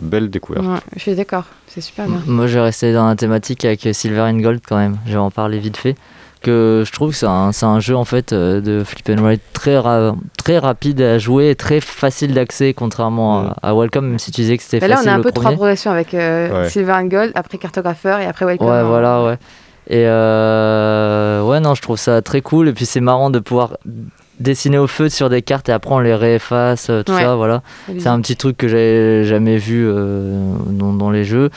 [0.00, 0.64] belle découverte.
[0.66, 2.22] Ouais, je suis d'accord, c'est super bien.
[2.26, 4.98] Moi, je vais rester dans la thématique avec Silver and Gold quand même.
[5.06, 5.96] Je vais en parler vite fait.
[6.42, 9.22] Que je trouve que c'est un, c'est un jeu en fait euh, de flip and
[9.26, 14.08] ride très, ra- très rapide à jouer et très facile d'accès, contrairement à, à Welcome,
[14.08, 15.56] même si tu disais que c'était Mais là, on facile a un peu trois premier.
[15.56, 16.68] progressions avec euh, Ouais.
[16.70, 18.68] Silver and Gold, après Cartographeur et après Welcome.
[18.68, 18.84] Ouais, hein.
[18.84, 19.38] voilà, ouais.
[19.88, 22.68] Et euh, ouais, non, je trouve ça très cool.
[22.68, 23.76] Et puis c'est marrant de pouvoir
[24.38, 27.22] dessiner au feu sur des cartes et après on les réefface, euh, tout Ouais.
[27.22, 27.62] ça, voilà.
[27.86, 31.50] C'est C'est un petit truc que j'avais jamais vu euh, dans, dans les jeux.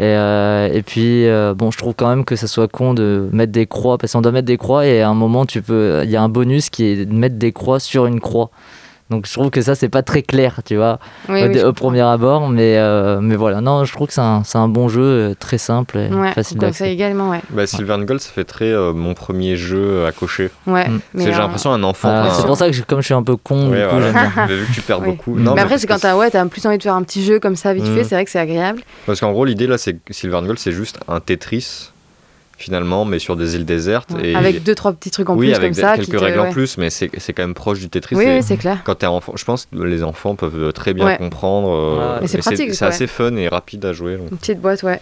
[0.00, 3.28] Et, euh, et puis, euh, bon, je trouve quand même que ça soit con de
[3.32, 6.00] mettre des croix, parce qu'on doit mettre des croix et à un moment, tu peux,
[6.04, 8.50] il y a un bonus qui est de mettre des croix sur une croix.
[9.10, 10.98] Donc je trouve que ça, c'est pas très clair, tu vois,
[11.28, 12.48] Oui, au, oui, je au premier abord.
[12.48, 15.34] Mais, euh, mais voilà, non, je trouve que c'est un, c'est un bon jeu, euh,
[15.38, 16.92] très simple et Ouais, facile d'accès.
[16.92, 17.40] également, ouais.
[17.50, 20.50] Bah, Silver and Gold, ça fait très euh, mon premier jeu à cocher.
[20.66, 21.00] Ouais, Mm.
[21.16, 22.08] J'ai l'impression un enfant.
[22.10, 23.96] Ah, c'est pour ça que je- comme je suis un peu con, Ouais, du coup,
[23.96, 24.12] voilà.
[24.48, 25.34] Mais vu que tu perds beaucoup.
[25.34, 27.24] mais Non, mais après, c'est quand t'as ouais, t'as plus envie de faire un petit
[27.24, 27.94] jeu comme ça vite Mm.
[27.96, 28.82] fait, c'est vrai que c'est agréable.
[29.06, 31.89] Parce qu'en gros, l'idée là, c'est que Silver and Gold, c'est juste un Tetris,
[32.60, 34.10] finalement, mais sur des îles désertes.
[34.22, 34.34] Et...
[34.36, 35.96] Avec deux, trois petits trucs en oui, plus avec comme des- ça.
[35.96, 38.14] quelques te- règles en plus, mais c'est c'est quand même proche du Tetris.
[38.16, 38.82] Oui, c'est clair.
[38.84, 41.16] Quand t'es enfant, je pense que les enfants peuvent très bien Ouais.
[41.18, 41.70] comprendre.
[41.70, 42.88] euh, c'est et pratique, C'est ouais.
[42.90, 44.16] assez fun et rapide à jouer.
[44.16, 44.30] donc.
[44.30, 45.00] Une petite boîte, ouais.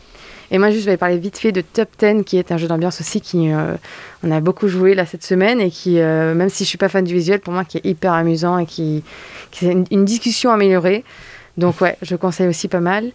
[0.50, 2.68] Et moi, juste, je vais parler vite fait de Top 10, qui est un jeu
[2.68, 3.74] d'ambiance aussi, qui euh,
[4.24, 6.88] on a beaucoup joué là cette semaine, et qui, euh, même si je suis pas
[6.88, 9.02] fan du visuel, pour moi, qui est hyper amusant et qui,
[9.50, 11.04] qui est une, une discussion améliorée.
[11.58, 13.10] Donc ouais, je conseille aussi pas mal.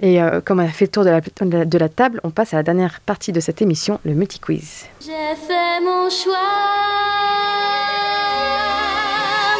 [0.00, 2.58] Et euh, comme on a fait le tour de la, de table, on passe à
[2.58, 4.86] la dernière partie de cette émission, le multi-quiz.
[5.00, 6.34] J'ai fait mon choix.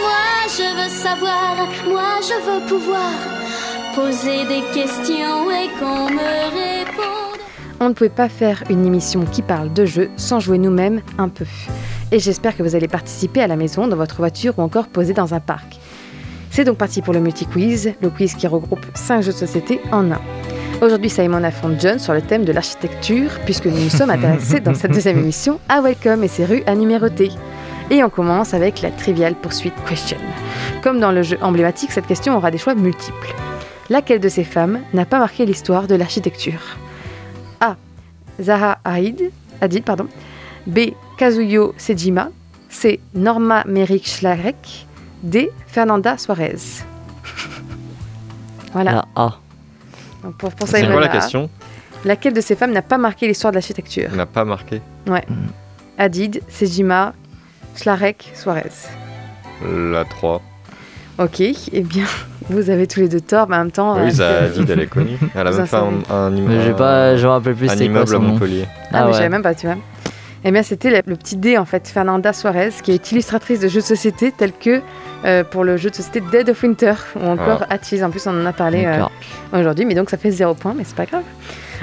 [0.01, 1.57] Moi, je veux savoir,
[1.89, 3.13] moi, je veux pouvoir
[3.95, 7.41] poser des questions et qu'on me réponde.
[7.81, 11.29] On ne pouvait pas faire une émission qui parle de jeux sans jouer nous-mêmes un
[11.29, 11.47] peu.
[12.13, 15.15] Et j'espère que vous allez participer à la maison, dans votre voiture ou encore poser
[15.15, 15.79] dans un parc.
[16.51, 20.11] C'est donc parti pour le multi-quiz, le quiz qui regroupe 5 jeux de société en
[20.11, 20.21] un.
[20.81, 24.75] Aujourd'hui, Simon affronte John sur le thème de l'architecture, puisque nous nous sommes intéressés dans
[24.75, 27.31] cette deuxième émission à Welcome et ses rues à numéroter.
[27.91, 30.19] Et on commence avec la Trivial Pursuit Question.
[30.83, 33.35] Comme dans le jeu emblématique, cette question aura des choix multiples.
[33.91, 36.77] Laquelle de ces femmes n'a pas marqué l'histoire de l'architecture?
[37.61, 37.77] A.
[38.41, 39.31] Zaha Hadid,
[39.61, 40.07] Hadid pardon.
[40.67, 40.91] B.
[41.17, 42.31] Kazuyo Sejima.
[42.69, 43.01] C.
[43.15, 44.87] Norma Merrick Schlarek.
[45.23, 45.51] D.
[45.67, 46.57] Fernanda Suarez.
[48.73, 48.93] Voilà.
[48.93, 49.39] La A.
[50.23, 51.15] Donc pour, pour C'est Simon, quoi la A.
[51.17, 51.49] question?
[52.05, 54.11] Laquelle de ces femmes n'a pas marqué l'histoire de l'architecture?
[54.15, 55.25] N'a pas marqué Ouais.
[55.97, 57.15] Hadid, Sejima,
[57.75, 58.71] Schlarek, Suarez.
[59.67, 60.41] la 3.
[61.19, 62.05] Ok, eh bien,
[62.51, 63.95] vous avez tous les deux tort, mais en même temps.
[63.97, 65.19] Oui, euh, Zadid, elle est connue.
[65.35, 66.03] Elle a Vous même fait un, savez.
[66.11, 68.19] un, imme- Mais j'ai pas, je me rappelle plus un c'était quoi immeuble à.
[68.21, 68.65] Montpellier.
[68.69, 69.09] Ah, mais ouais.
[69.09, 69.77] je savais même pas, tu vois.
[70.45, 73.81] Eh bien, c'était le, petit D, en fait, Fernanda Suarez, qui est illustratrice de jeux
[73.81, 74.81] de société tels que
[75.25, 77.75] euh, pour le jeu de société Dead of Winter, ou encore Ah.
[77.75, 78.03] Atchis.
[78.05, 79.03] En plus, on en a parlé euh,
[79.53, 81.25] aujourd'hui, mais donc ça fait zéro point, mais c'est pas grave.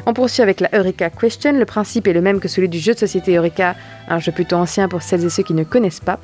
[0.06, 1.52] On poursuit avec la Eureka Question.
[1.54, 3.76] Le principe est le même que celui du jeu de société Eureka,
[4.08, 6.20] un jeu plutôt ancien pour celles et ceux qui ne connaissent pas.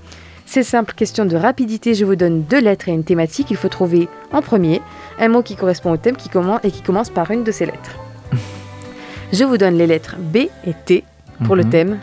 [0.45, 1.93] C'est simple, question de rapidité.
[1.95, 3.47] Je vous donne deux lettres et une thématique.
[3.51, 4.81] Il faut trouver en premier
[5.19, 7.65] un mot qui correspond au thème qui commence, et qui commence par une de ces
[7.65, 7.97] lettres.
[9.33, 11.03] Je vous donne les lettres B et T
[11.45, 11.69] pour le Mhm.
[11.69, 11.99] thème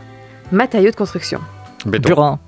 [0.52, 1.40] matériaux de construction.
[1.86, 2.08] Béton.
[2.08, 2.38] Burin.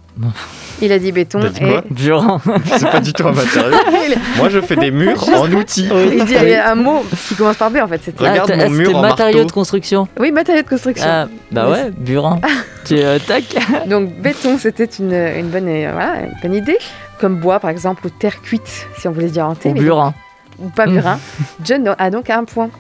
[0.83, 2.41] Il a dit béton dit et quoi Burin.
[2.77, 3.77] C'est pas du tout un matériau.
[4.37, 5.89] Moi, je fais des murs en outils.
[6.13, 8.01] il dit il y a un mot qui commence par B en fait.
[8.03, 9.45] C'était Regarde Ah, mon mur en marteau.
[9.45, 10.09] de construction.
[10.19, 11.07] oui matériaux de construction.
[11.09, 12.41] Ah, bah Mais ouais, burin.
[12.85, 13.45] tu euh, tac.
[13.87, 16.79] Donc béton, c'était une, une bonne, euh, voilà, une bonne idée.
[17.21, 19.71] Comme bois, par exemple, ou terre cuite, si on voulait dire en thé.
[19.71, 20.15] Ou burin.
[20.59, 21.19] Ou pas burin.
[21.65, 22.71] John a donc un point.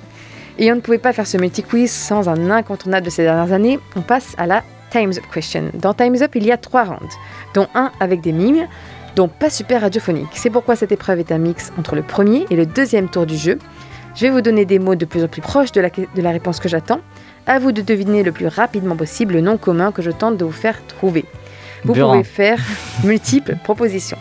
[0.59, 3.79] Et on ne pouvait pas faire ce multi-quiz sans un incontournable de ces dernières années.
[3.97, 5.71] On passe à la Time's Up Question.
[5.75, 7.15] Dans Time's Up, il y a trois rounds,
[7.55, 8.67] dont un avec des mimes,
[9.17, 10.29] donc pas super radiophonique.
[10.35, 13.37] C'est pourquoi cette épreuve est un mix entre le premier et le deuxième tour du
[13.37, 13.59] jeu.
[14.17, 16.31] Je vais vous donner des mots de plus en plus proches de la, de la
[16.31, 17.01] réponse que j'attends.
[17.47, 20.45] À vous de deviner le plus rapidement possible le nom commun que je tente de
[20.45, 21.25] vous faire trouver.
[21.85, 22.13] Vous Burin.
[22.13, 22.59] pouvez faire
[23.05, 24.19] multiples propositions.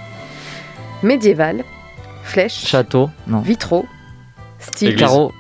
[1.04, 1.64] Médiéval,
[2.24, 3.10] flèche, Château.
[3.28, 3.40] Non.
[3.40, 3.86] vitraux,
[4.60, 4.96] style.
[4.96, 5.32] Carreau.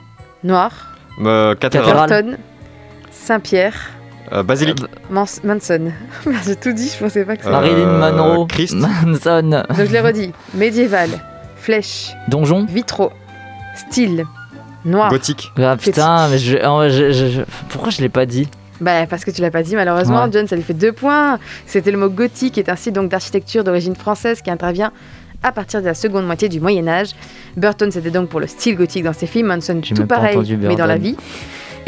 [0.43, 2.37] noir, Euh, cathédrale.
[3.11, 3.91] Saint-Pierre,
[4.31, 4.77] Euh, basilique.
[5.09, 5.91] Mans- Manson.
[6.45, 7.49] J'ai tout dit, je pensais pas que ça.
[7.49, 8.45] Euh, Marilyn Monroe.
[8.47, 8.75] Christ.
[8.75, 9.41] Manson.
[9.49, 10.31] Donc je l'ai redit.
[10.53, 11.09] Médiéval,
[11.55, 12.65] flèche, Donjon.
[12.65, 13.11] vitraux,
[13.75, 14.25] style,
[14.85, 15.09] noir.
[15.09, 15.51] Gothique.
[15.57, 18.47] Ah putain, mais je, en vrai, je- je- je- pourquoi je l'ai pas dit?
[18.81, 20.29] Bah parce que tu l'as pas dit malheureusement, Ouais.
[20.31, 21.37] John, ça lui fait deux points.
[21.65, 24.91] C'était le mot gothique, qui est un style donc d'architecture d'origine française qui intervient
[25.43, 27.09] à partir de la seconde moitié du Moyen Âge.
[27.57, 30.85] Burton c'était donc pour le style gothique dans ses films, Manson tout pareil mais dans
[30.85, 31.17] la vie.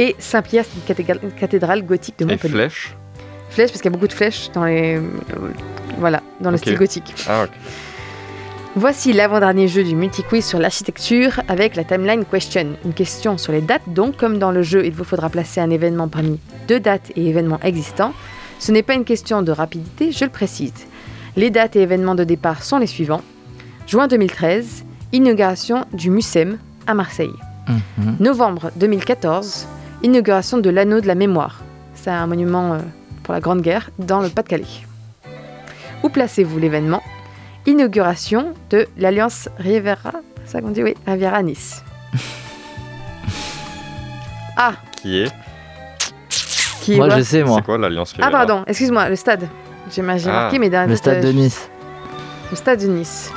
[0.02, 2.54] Et Saint-Pierre c'est une cathédrale, une cathédrale gothique de Et Montpellier.
[2.54, 2.95] flèche
[3.52, 5.02] Flèches parce qu'il y a beaucoup de flèches dans les euh,
[5.99, 6.62] voilà dans le Ok.
[6.62, 7.14] style gothique.
[7.30, 7.45] Ah.
[8.76, 12.76] Voici l'avant-dernier jeu du multi-quiz sur l'architecture avec la timeline question.
[12.86, 15.70] Une question sur les dates, donc comme dans le jeu, il vous faudra placer un
[15.70, 18.14] événement parmi deux dates et événements existants.
[18.60, 20.74] Ce n'est pas une question de rapidité, je le précise.
[21.36, 23.22] Les dates et événements de départ sont les suivants.
[23.88, 27.34] Juin 2013, inauguration du MUSEM à Marseille.
[27.68, 28.16] Mhm.
[28.22, 29.68] Novembre 2014,
[30.04, 31.62] inauguration de l'anneau de la mémoire.
[31.95, 32.80] C'est un monument euh,
[33.24, 34.66] pour la Grande Guerre dans le Pas-de-Calais.
[36.04, 37.02] Où placez-vous l'événement?
[37.68, 40.12] Inauguration de l'Alliance Riviera,
[40.45, 41.84] c'est ça qu'on dit Oui, Riviera Nice.
[44.58, 45.32] ah, Qui est?
[46.82, 47.58] Qui Moi, je sais, moi.
[47.58, 49.47] C'est quoi l'Alliance Ah, pardon, excuse-moi, le stade.
[49.91, 51.70] J'ai Ah, marqué, mais dans Le stade euh, de Nice.
[52.49, 53.32] Le stade de Nice.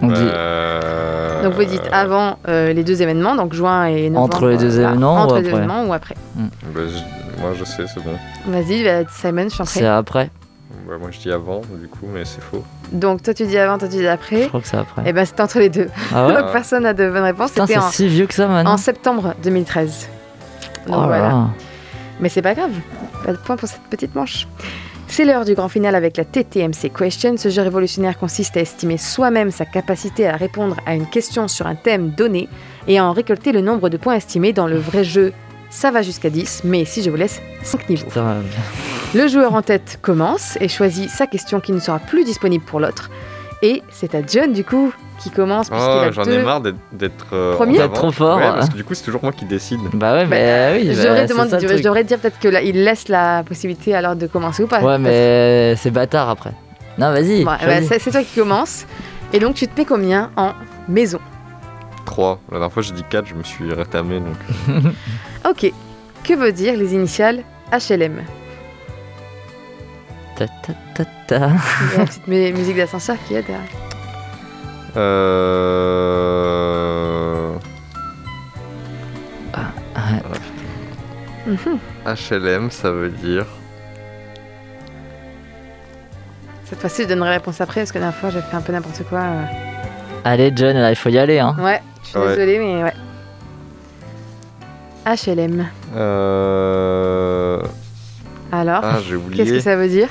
[0.00, 4.36] On dit- Euh, Donc vous dites avant euh, les deux événements, donc juin et novembre.
[4.36, 6.14] Entre les deux événements Entre ou après événements ou après.
[6.36, 8.12] bah, je- Moi je sais, c'est bon.
[8.46, 9.80] Vas-y, bah, Simon, je t'en prie.
[9.80, 10.30] C'est après.
[10.88, 12.64] Bah, moi je dis avant, du coup, mais c'est faux.
[12.92, 14.46] Donc toi tu dis avant, toi tu dis Je après.
[14.48, 15.02] crois que c'est après.
[15.08, 15.88] Et ben c'était entre les deux.
[16.14, 17.50] Ah ouais Donc personne n'a de bonne réponse.
[17.50, 18.72] C'était c'est en, si vieux que ça maintenant.
[18.72, 20.08] en septembre 2013.
[20.86, 21.28] Donc Oh là voilà.
[21.28, 21.46] là.
[22.22, 22.72] Mais c'est pas grave.
[23.24, 24.46] Pas de point pour cette petite manche.
[25.08, 27.36] C'est l'heure du grand final avec la TTMC Question.
[27.36, 31.66] Ce jeu révolutionnaire consiste à estimer soi-même sa capacité à répondre à une question sur
[31.66, 32.48] un thème donné
[32.88, 35.34] et à en récolter le nombre de points estimés dans le vrai jeu.
[35.68, 38.08] Ça va jusqu'à 10, mais si je vous laisse 5 niveaux.
[39.14, 42.80] Le joueur en tête commence et choisit sa question qui ne sera plus disponible pour
[42.80, 43.10] l'autre.
[43.62, 44.92] Et c'est à John du coup
[45.22, 46.32] qui commence Oh, j'en deux...
[46.40, 47.78] ai marre d'être- euh, Premier.
[47.78, 48.36] D'être trop fort.
[48.38, 49.80] Ouais, parce que du coup, c'est toujours moi qui décide.
[49.94, 50.88] Bah ouais, mais oui.
[50.94, 54.16] je, bah, devrais demander- je devrais dire peut-être que là, il laisse la possibilité alors
[54.16, 54.80] de commencer ou pas.
[54.82, 56.52] Ouais, mais c'est bâtard après.
[56.98, 57.42] Non, vas-y.
[57.44, 57.90] Choisis.
[58.00, 58.84] c'est toi qui commence.
[59.32, 60.52] Et donc tu te mets combien en
[60.88, 61.18] maison
[62.04, 62.38] 3.
[62.50, 64.20] La dernière fois, j'ai dit 4, je me suis rétamé.
[64.20, 64.84] Donc...
[65.48, 65.72] Ok.
[66.24, 67.42] Que veut dire les initiales
[67.72, 68.20] HLM
[70.36, 71.36] Ta, ta, ta, ta.
[71.36, 73.60] Il y a la petite mu- musique d'ascenseur qui est derrière.
[74.96, 76.42] Euh...
[81.46, 81.52] Ouais.
[81.54, 81.78] Mhm.
[82.06, 83.46] HLM, ça veut dire.
[86.64, 88.60] Cette fois-ci, je donnerai la réponse après parce que la dernière fois, j'ai fait un
[88.60, 89.20] peu n'importe quoi.
[89.20, 89.42] euh.
[90.24, 91.38] Allez, John, là, il faut y aller.
[91.38, 91.54] Hein.
[91.58, 92.28] Ouais, je suis Ouais.
[92.28, 92.94] désolée, mais ouais.
[95.04, 95.66] HLM.
[95.96, 97.60] Euh...
[98.52, 100.08] Alors, Ah, j'ai qu'est-ce que ça veut dire?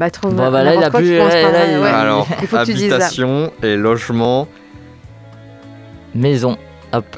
[0.00, 1.88] Bah, trouve Bon, bah, là, il a il- ouais.
[1.88, 4.48] Alors, Il faut que tu habitation et logement.
[6.14, 6.56] Maison.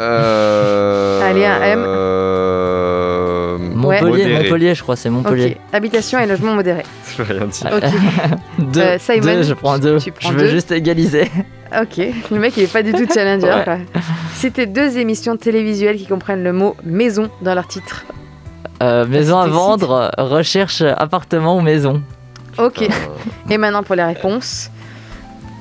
[0.00, 1.30] Euh...
[1.30, 1.84] Allez, un M.
[1.86, 4.42] euh, Montpellier, modéré.
[4.42, 5.58] Montpellier, je crois, c'est Montpellier.
[5.72, 6.82] Habitation et logement modéré.
[7.16, 7.70] Je vais rien dire.
[7.72, 7.84] Ok,
[8.72, 9.98] Deux, Euh, Simon, deux, je prends deux.
[9.98, 10.50] tu prends je veux deux.
[10.50, 11.30] juste égaliser.
[11.80, 12.04] ok.
[12.32, 13.46] Le mec, il est pas du tout challenger.
[13.46, 13.62] Ouais.
[13.64, 13.78] quoi.
[14.34, 18.04] C'était deux émissions télévisuelles qui comprennent le mot maison dans leur titre.
[18.82, 22.02] Euh, maison à vendre, recherche appartement ou maison.
[22.58, 22.88] Ok.
[23.50, 24.70] Et maintenant pour les réponses.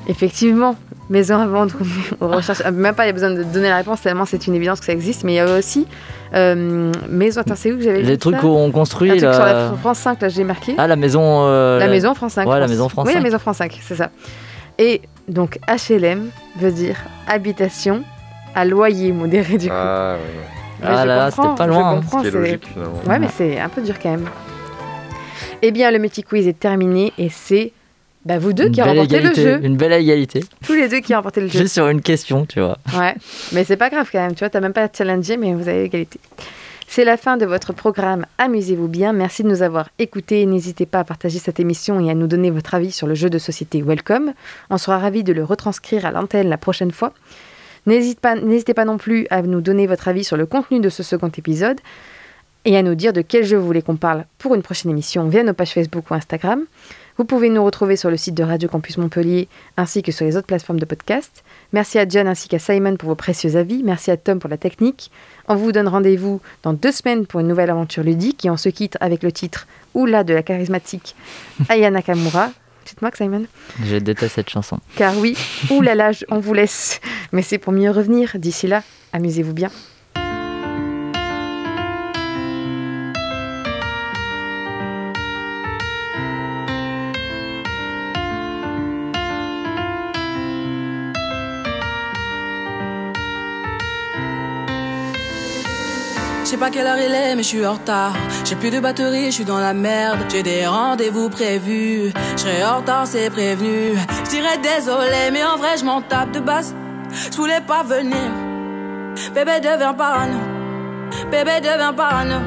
[0.08, 0.76] Effectivement,
[1.10, 1.76] maison à vendre
[2.20, 2.62] ou recherche.
[2.66, 4.80] ah, Même pas, il y a besoin de donner la réponse tellement c'est une évidence
[4.80, 5.24] que ça existe.
[5.24, 5.86] Mais il y a aussi
[6.34, 7.42] euh, maison.
[7.42, 9.34] Attends, c'est où que j'avais vu Les trucs ça qu'on Un construit truc là.
[9.34, 10.74] sur la France 5, là, j'ai marqué.
[10.78, 11.44] Ah, la maison.
[11.46, 12.48] euh, la maison France 5.
[12.50, 13.24] Ouais, la maison France Oui, la 5.
[13.24, 14.10] maison France 5, c'est ça.
[14.80, 16.30] Et donc HLM
[16.60, 16.96] veut dire
[17.28, 18.04] habitation
[18.56, 19.74] à loyer modéré du coup.
[19.78, 20.20] Ah, ouais.
[20.82, 22.02] Mais Ah je là c'était pas je loin, hein.
[22.24, 22.94] c'est- logique finalement.
[23.08, 24.26] Ouais, mais c'est un peu dur quand même.
[25.62, 27.72] Eh bien, le multi quiz est terminé et c'est
[28.26, 29.60] bah, vous deux Une qui remportez le égalité, jeu.
[29.64, 30.44] Une belle égalité.
[30.66, 31.60] Tous les deux qui remportez le jeu.
[31.60, 32.78] Juste sur une question, tu vois.
[32.98, 33.16] Ouais,
[33.52, 35.86] mais c'est pas grave quand même, tu vois, t'as même pas challengé, mais vous avez
[35.86, 36.20] égalité.
[36.88, 38.26] C'est la fin de votre programme.
[38.38, 39.14] Amusez-vous bien.
[39.14, 40.46] Merci de nous avoir écoutés.
[40.46, 43.30] N'hésitez pas à partager cette émission et à nous donner votre avis sur le jeu
[43.30, 44.34] de société Welcome.
[44.70, 47.14] On sera ravis de le retranscrire à l'antenne la prochaine fois.
[47.86, 50.90] N'hésitez pas, n'hésitez pas non plus à nous donner votre avis sur le contenu de
[50.90, 51.80] ce second épisode
[52.66, 55.28] et à nous dire de quel jeu vous voulez qu'on parle pour une prochaine émission
[55.28, 56.66] via nos pages Facebook ou Instagram.
[57.18, 59.48] Vous pouvez nous retrouver sur le site de Radio Campus Montpellier
[59.78, 61.44] ainsi que sur les autres plateformes de podcast.
[61.74, 63.84] Merci à John ainsi qu'à Simon pour vos précieux avis.
[63.84, 65.12] Merci à Tom pour la technique.
[65.48, 68.70] On vous donne rendez-vous dans deux semaines pour une nouvelle aventure ludique et on se
[68.70, 71.16] quitte avec le titre Oula de la charismatique
[71.70, 72.52] Aya Nakamura.
[72.84, 73.46] Petite moque, Simon
[73.84, 74.80] Je déteste cette chanson.
[74.96, 75.38] Car oui,
[75.70, 77.00] oulala, on vous laisse.
[77.32, 78.32] Mais c'est pour mieux revenir.
[78.36, 78.84] D'ici là,
[79.14, 79.70] amusez-vous bien.
[96.62, 98.14] Pas quelle heure il est, mais je suis en retard.
[98.46, 100.20] J'ai plus de batterie, je suis dans la merde.
[100.30, 102.14] J'ai des rendez-vous prévus.
[102.38, 103.98] Je en retard, c'est prévenu.
[104.26, 106.76] Je dirais désolé, mais en vrai, je m'en tape de basse.
[107.32, 108.30] Je voulais pas venir.
[109.34, 110.38] Bébé devient parano.
[111.32, 112.40] Bébé devient parano.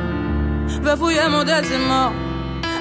[0.81, 2.13] Veux fouiller mon dette, c'est mort.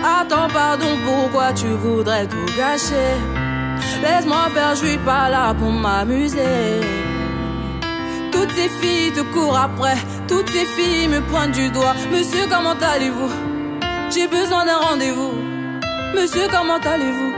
[0.04, 3.14] Attends, pardon, pourquoi tu voudrais tout gâcher?
[4.04, 6.82] Laisse-moi faire, je suis pas là pour m'amuser.
[8.34, 9.96] Toutes ces filles te courent après,
[10.28, 11.94] toutes ces filles me pointent du doigt.
[12.12, 13.32] Monsieur, comment allez-vous?
[14.14, 15.34] J'ai besoin d'un rendez-vous.
[16.16, 17.34] Monsieur, comment allez-vous?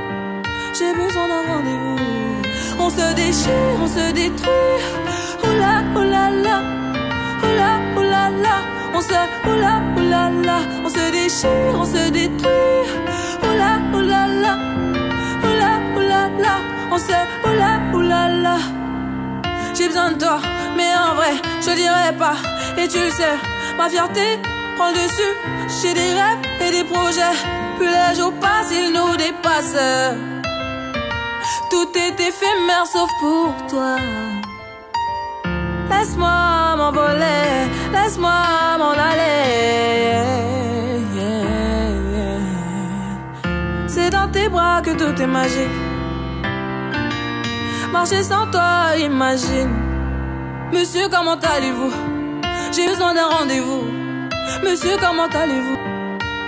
[0.78, 2.00] J'ai besoin d'un rendez-vous.
[2.80, 4.82] On se déchire, on se détruit.
[5.44, 6.58] Oula, la.
[7.44, 8.56] Oula, oula, la.
[8.94, 9.20] On se,
[9.50, 10.58] oula, oula, la.
[10.84, 12.88] On se déchire, on se détruit.
[13.44, 14.54] Oula, la.
[15.48, 16.56] Oula, oula, la.
[16.92, 17.18] On se,
[17.94, 18.85] oula, la.
[19.78, 20.40] J'ai besoin de toi,
[20.78, 22.36] mais en vrai, je dirais pas.
[22.78, 23.38] Et tu le sais,
[23.78, 24.40] ma fierté
[24.78, 25.34] prend le dessus.
[25.82, 27.38] J'ai des rêves et des projets.
[27.78, 29.76] Plus les jours passent, ils nous dépassent.
[31.70, 33.98] Tout est éphémère sauf pour toi.
[35.90, 40.24] Laisse-moi m'envoler, laisse-moi m'en aller.
[43.88, 45.85] C'est dans tes bras que tout est magique.
[47.96, 49.74] Marcher sans toi, imagine.
[50.74, 51.94] Monsieur, comment allez-vous?
[52.74, 53.86] J'ai besoin d'un rendez-vous.
[54.66, 55.78] Monsieur, comment allez-vous?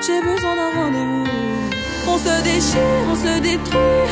[0.06, 1.24] J'ai besoin d'un rendez-vous.
[2.06, 4.08] On se déchire, on se détruit.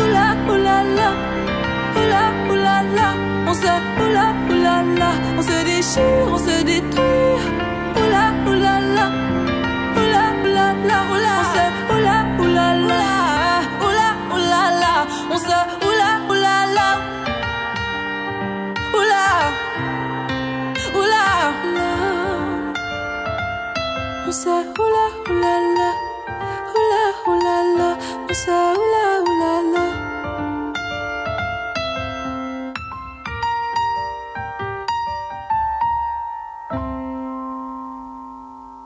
[0.00, 1.10] Oula, oula, la.
[2.00, 3.08] Oula, oula, la.
[3.46, 3.72] On se,
[4.04, 5.10] oula, oula, la.
[5.38, 7.36] On se déchire, on se détruit.
[8.00, 9.06] Oula, oula, la.
[10.00, 10.98] Oula, oula, la.
[11.12, 11.64] Oula, on se,
[11.94, 13.11] oula.
[24.50, 25.90] hula hula la,
[26.72, 27.88] hula hula la,
[28.26, 29.01] pasa hula.